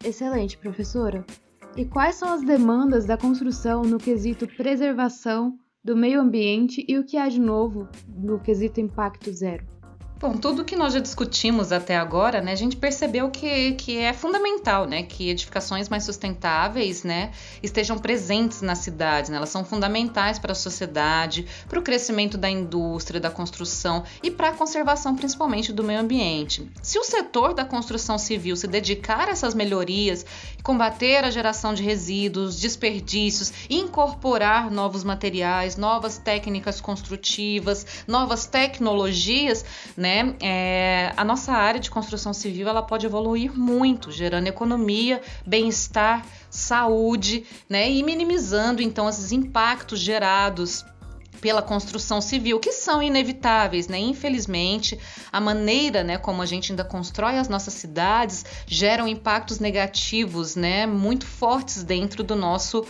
Excelente, 0.04 0.56
professora. 0.58 1.24
E 1.76 1.84
quais 1.84 2.16
são 2.16 2.32
as 2.32 2.42
demandas 2.42 3.06
da 3.06 3.16
construção 3.16 3.82
no 3.82 3.98
quesito 3.98 4.46
preservação 4.46 5.56
do 5.84 5.96
meio 5.96 6.20
ambiente 6.20 6.84
e 6.88 6.98
o 6.98 7.04
que 7.04 7.16
há 7.16 7.28
de 7.28 7.40
novo 7.40 7.88
no 8.08 8.40
quesito 8.40 8.80
impacto 8.80 9.32
zero? 9.32 9.77
Bom, 10.20 10.36
tudo 10.36 10.64
que 10.64 10.74
nós 10.74 10.94
já 10.94 10.98
discutimos 10.98 11.70
até 11.70 11.96
agora, 11.96 12.40
né, 12.40 12.50
a 12.50 12.56
gente 12.56 12.76
percebeu 12.76 13.30
que, 13.30 13.74
que 13.74 13.98
é 13.98 14.12
fundamental, 14.12 14.84
né, 14.84 15.04
que 15.04 15.30
edificações 15.30 15.88
mais 15.88 16.02
sustentáveis, 16.02 17.04
né, 17.04 17.30
estejam 17.62 17.96
presentes 17.96 18.60
nas 18.60 18.78
cidades, 18.78 19.30
né, 19.30 19.36
elas 19.36 19.48
são 19.48 19.64
fundamentais 19.64 20.36
para 20.36 20.50
a 20.50 20.56
sociedade, 20.56 21.46
para 21.68 21.78
o 21.78 21.82
crescimento 21.82 22.36
da 22.36 22.50
indústria, 22.50 23.20
da 23.20 23.30
construção 23.30 24.02
e 24.20 24.28
para 24.28 24.48
a 24.48 24.52
conservação, 24.52 25.14
principalmente, 25.14 25.72
do 25.72 25.84
meio 25.84 26.00
ambiente. 26.00 26.68
Se 26.82 26.98
o 26.98 27.04
setor 27.04 27.54
da 27.54 27.64
construção 27.64 28.18
civil 28.18 28.56
se 28.56 28.66
dedicar 28.66 29.28
a 29.28 29.30
essas 29.30 29.54
melhorias, 29.54 30.26
combater 30.64 31.24
a 31.24 31.30
geração 31.30 31.72
de 31.72 31.84
resíduos, 31.84 32.58
desperdícios, 32.58 33.52
incorporar 33.70 34.68
novos 34.68 35.04
materiais, 35.04 35.76
novas 35.76 36.18
técnicas 36.18 36.80
construtivas, 36.80 37.86
novas 38.08 38.46
tecnologias, 38.46 39.64
né, 39.96 40.07
né? 40.08 40.34
É, 40.40 41.12
a 41.18 41.22
nossa 41.22 41.52
área 41.52 41.78
de 41.78 41.90
construção 41.90 42.32
civil 42.32 42.66
ela 42.66 42.82
pode 42.82 43.04
evoluir 43.04 43.52
muito, 43.54 44.10
gerando 44.10 44.46
economia, 44.46 45.20
bem-estar, 45.46 46.24
saúde, 46.48 47.44
né? 47.68 47.90
E 47.90 48.02
minimizando 48.02 48.80
então 48.80 49.06
esses 49.06 49.32
impactos 49.32 50.00
gerados 50.00 50.82
pela 51.42 51.62
construção 51.62 52.20
civil, 52.20 52.58
que 52.58 52.72
são 52.72 53.02
inevitáveis, 53.02 53.86
né? 53.86 53.98
Infelizmente, 53.98 54.98
a 55.30 55.40
maneira, 55.40 56.02
né, 56.02 56.18
como 56.18 56.42
a 56.42 56.46
gente 56.46 56.72
ainda 56.72 56.84
constrói 56.84 57.36
as 57.36 57.48
nossas 57.48 57.74
cidades 57.74 58.44
geram 58.66 59.06
impactos 59.06 59.60
negativos, 59.60 60.56
né, 60.56 60.84
muito 60.84 61.26
fortes 61.26 61.84
dentro 61.84 62.24
do 62.24 62.34
nosso 62.34 62.84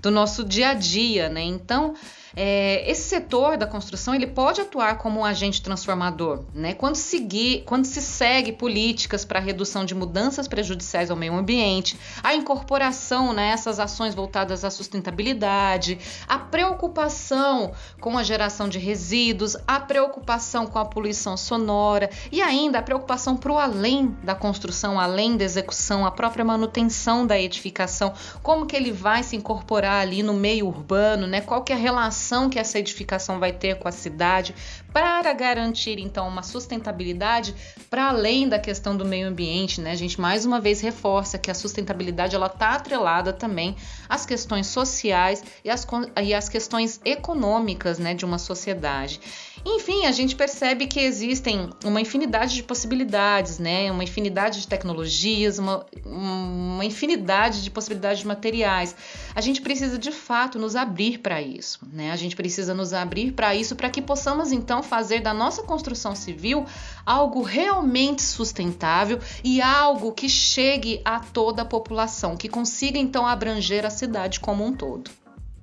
do 0.00 0.10
nosso 0.10 0.42
dia 0.42 0.70
a 0.70 0.74
dia, 0.74 1.28
né? 1.28 1.42
Então, 1.42 1.94
é, 2.34 2.90
esse 2.90 3.02
setor 3.02 3.56
da 3.56 3.66
construção 3.66 4.14
ele 4.14 4.26
pode 4.26 4.60
atuar 4.60 4.96
como 4.98 5.20
um 5.20 5.24
agente 5.24 5.60
transformador, 5.60 6.44
né? 6.54 6.74
Quando, 6.74 6.96
seguir, 6.96 7.62
quando 7.64 7.84
se 7.84 8.00
segue 8.00 8.52
políticas 8.52 9.24
para 9.24 9.38
redução 9.38 9.84
de 9.84 9.94
mudanças 9.94 10.48
prejudiciais 10.48 11.10
ao 11.10 11.16
meio 11.16 11.34
ambiente, 11.34 11.98
a 12.22 12.34
incorporação 12.34 13.32
nessas 13.32 13.78
né, 13.78 13.84
ações 13.84 14.14
voltadas 14.14 14.64
à 14.64 14.70
sustentabilidade, 14.70 15.98
a 16.26 16.38
preocupação 16.38 17.72
com 18.00 18.16
a 18.16 18.22
geração 18.22 18.68
de 18.68 18.78
resíduos, 18.78 19.56
a 19.66 19.78
preocupação 19.78 20.66
com 20.66 20.78
a 20.78 20.84
poluição 20.84 21.36
sonora 21.36 22.08
e 22.30 22.40
ainda 22.40 22.78
a 22.78 22.82
preocupação 22.82 23.36
para 23.36 23.52
o 23.52 23.58
além 23.58 24.16
da 24.22 24.34
construção, 24.34 24.98
além 24.98 25.36
da 25.36 25.44
execução, 25.44 26.06
a 26.06 26.10
própria 26.10 26.44
manutenção 26.44 27.26
da 27.26 27.38
edificação, 27.38 28.12
como 28.42 28.66
que 28.66 28.74
ele 28.74 28.92
vai 28.92 29.22
se 29.22 29.36
incorporar 29.36 30.00
ali 30.00 30.22
no 30.22 30.32
meio 30.32 30.66
urbano, 30.66 31.26
né? 31.26 31.40
Qual 31.40 31.62
que 31.62 31.72
é 31.72 31.76
a 31.76 31.78
relação 31.78 32.21
relação 32.22 32.48
que 32.48 32.58
essa 32.58 32.78
edificação 32.78 33.40
vai 33.40 33.52
ter 33.52 33.76
com 33.76 33.88
a 33.88 33.92
cidade, 33.92 34.54
para 34.92 35.32
garantir 35.32 35.98
então 35.98 36.28
uma 36.28 36.42
sustentabilidade 36.42 37.54
para 37.88 38.08
além 38.08 38.48
da 38.48 38.58
questão 38.58 38.96
do 38.96 39.04
meio 39.04 39.28
ambiente, 39.28 39.80
né? 39.80 39.92
A 39.92 39.96
gente 39.96 40.20
mais 40.20 40.44
uma 40.44 40.60
vez 40.60 40.80
reforça 40.80 41.38
que 41.38 41.50
a 41.50 41.54
sustentabilidade 41.54 42.34
ela 42.34 42.46
está 42.46 42.70
atrelada 42.70 43.32
também 43.32 43.76
às 44.08 44.26
questões 44.26 44.66
sociais 44.66 45.42
e 45.64 45.70
às, 45.70 45.86
e 46.22 46.34
às 46.34 46.48
questões 46.48 47.00
econômicas, 47.04 47.98
né, 47.98 48.14
de 48.14 48.24
uma 48.24 48.38
sociedade. 48.38 49.20
Enfim, 49.64 50.06
a 50.06 50.12
gente 50.12 50.34
percebe 50.34 50.86
que 50.86 50.98
existem 50.98 51.70
uma 51.84 52.00
infinidade 52.00 52.54
de 52.54 52.62
possibilidades, 52.64 53.58
né? 53.58 53.90
Uma 53.92 54.02
infinidade 54.02 54.60
de 54.60 54.66
tecnologias, 54.66 55.58
uma, 55.58 55.86
uma 56.04 56.84
infinidade 56.84 57.62
de 57.62 57.70
possibilidades 57.70 58.20
de 58.20 58.26
materiais. 58.26 58.96
A 59.34 59.40
gente 59.40 59.62
precisa 59.62 59.98
de 59.98 60.10
fato 60.10 60.58
nos 60.58 60.74
abrir 60.74 61.18
para 61.18 61.40
isso, 61.40 61.78
né? 61.92 62.10
A 62.10 62.16
gente 62.16 62.34
precisa 62.34 62.74
nos 62.74 62.92
abrir 62.92 63.32
para 63.32 63.54
isso 63.54 63.76
para 63.76 63.88
que 63.88 64.02
possamos 64.02 64.50
então 64.50 64.81
fazer 64.82 65.20
da 65.20 65.32
nossa 65.32 65.62
construção 65.62 66.14
civil 66.14 66.66
algo 67.04 67.42
realmente 67.42 68.22
sustentável 68.22 69.18
e 69.42 69.60
algo 69.60 70.12
que 70.12 70.28
chegue 70.28 71.00
a 71.04 71.20
toda 71.20 71.62
a 71.62 71.64
população, 71.64 72.36
que 72.36 72.48
consiga 72.48 72.98
então 72.98 73.26
abranger 73.26 73.84
a 73.84 73.90
cidade 73.90 74.40
como 74.40 74.64
um 74.64 74.72
todo. 74.72 75.10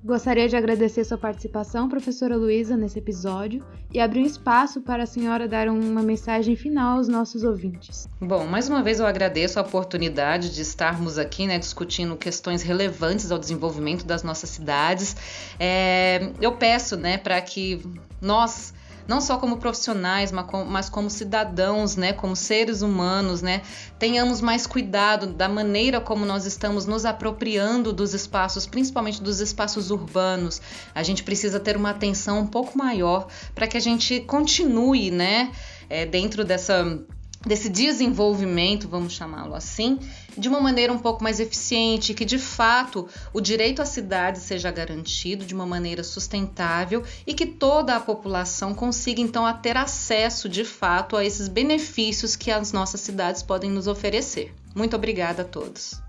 Gostaria 0.02 0.48
de 0.48 0.56
agradecer 0.56 1.04
sua 1.04 1.18
participação, 1.18 1.86
professora 1.86 2.34
Luísa, 2.34 2.74
nesse 2.74 2.98
episódio 2.98 3.62
e 3.92 4.00
abrir 4.00 4.20
um 4.20 4.24
espaço 4.24 4.80
para 4.80 5.02
a 5.02 5.06
senhora 5.06 5.46
dar 5.46 5.68
uma 5.68 6.02
mensagem 6.02 6.56
final 6.56 6.96
aos 6.96 7.06
nossos 7.06 7.44
ouvintes. 7.44 8.08
Bom, 8.18 8.46
mais 8.46 8.66
uma 8.66 8.82
vez 8.82 8.98
eu 8.98 9.06
agradeço 9.06 9.58
a 9.58 9.62
oportunidade 9.62 10.54
de 10.54 10.62
estarmos 10.62 11.18
aqui 11.18 11.46
né, 11.46 11.58
discutindo 11.58 12.16
questões 12.16 12.62
relevantes 12.62 13.30
ao 13.30 13.38
desenvolvimento 13.38 14.06
das 14.06 14.22
nossas 14.22 14.48
cidades. 14.48 15.14
É, 15.58 16.32
eu 16.40 16.52
peço 16.52 16.96
né, 16.96 17.18
para 17.18 17.38
que 17.42 17.82
nós 18.22 18.72
não 19.10 19.20
só 19.20 19.38
como 19.38 19.56
profissionais, 19.56 20.30
mas 20.30 20.88
como 20.88 21.10
cidadãos, 21.10 21.96
né, 21.96 22.12
como 22.12 22.36
seres 22.36 22.80
humanos, 22.80 23.42
né, 23.42 23.62
tenhamos 23.98 24.40
mais 24.40 24.68
cuidado 24.68 25.26
da 25.26 25.48
maneira 25.48 26.00
como 26.00 26.24
nós 26.24 26.46
estamos 26.46 26.86
nos 26.86 27.04
apropriando 27.04 27.92
dos 27.92 28.14
espaços, 28.14 28.66
principalmente 28.66 29.20
dos 29.20 29.40
espaços 29.40 29.90
urbanos. 29.90 30.62
A 30.94 31.02
gente 31.02 31.24
precisa 31.24 31.58
ter 31.58 31.76
uma 31.76 31.90
atenção 31.90 32.38
um 32.38 32.46
pouco 32.46 32.78
maior 32.78 33.26
para 33.52 33.66
que 33.66 33.76
a 33.76 33.80
gente 33.80 34.20
continue, 34.20 35.10
né, 35.10 35.50
é, 35.88 36.06
dentro 36.06 36.44
dessa 36.44 37.00
desse 37.46 37.68
desenvolvimento, 37.68 38.88
vamos 38.88 39.14
chamá-lo 39.14 39.54
assim, 39.54 39.98
de 40.36 40.48
uma 40.48 40.60
maneira 40.60 40.92
um 40.92 40.98
pouco 40.98 41.22
mais 41.22 41.40
eficiente, 41.40 42.14
que 42.14 42.24
de 42.24 42.38
fato 42.38 43.08
o 43.32 43.40
direito 43.40 43.80
à 43.80 43.86
cidade 43.86 44.38
seja 44.38 44.70
garantido 44.70 45.44
de 45.44 45.54
uma 45.54 45.66
maneira 45.66 46.04
sustentável 46.04 47.02
e 47.26 47.34
que 47.34 47.46
toda 47.46 47.96
a 47.96 48.00
população 48.00 48.74
consiga 48.74 49.20
então 49.20 49.46
a 49.46 49.54
ter 49.54 49.76
acesso 49.76 50.48
de 50.48 50.64
fato 50.64 51.16
a 51.16 51.24
esses 51.24 51.48
benefícios 51.48 52.36
que 52.36 52.50
as 52.50 52.72
nossas 52.72 53.00
cidades 53.00 53.42
podem 53.42 53.70
nos 53.70 53.86
oferecer. 53.86 54.54
Muito 54.74 54.94
obrigada 54.94 55.42
a 55.42 55.44
todos. 55.44 56.00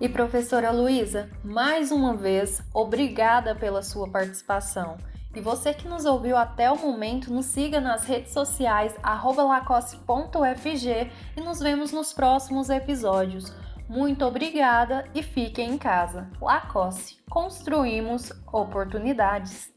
E 0.00 0.08
professora 0.08 0.70
Luísa, 0.70 1.28
mais 1.44 1.90
uma 1.90 2.16
vez, 2.16 2.62
obrigada 2.72 3.54
pela 3.54 3.82
sua 3.82 4.08
participação. 4.08 4.96
E 5.34 5.40
você 5.40 5.74
que 5.74 5.86
nos 5.86 6.04
ouviu 6.04 6.36
até 6.36 6.70
o 6.70 6.78
momento, 6.78 7.32
nos 7.32 7.46
siga 7.46 7.80
nas 7.80 8.04
redes 8.04 8.32
sociais 8.32 8.94
lacoste.fg 9.02 11.10
e 11.36 11.40
nos 11.40 11.60
vemos 11.60 11.92
nos 11.92 12.12
próximos 12.12 12.70
episódios. 12.70 13.52
Muito 13.88 14.24
obrigada 14.24 15.04
e 15.14 15.22
fiquem 15.22 15.70
em 15.70 15.78
casa. 15.78 16.28
Lacoste, 16.40 17.18
construímos 17.30 18.32
oportunidades. 18.52 19.72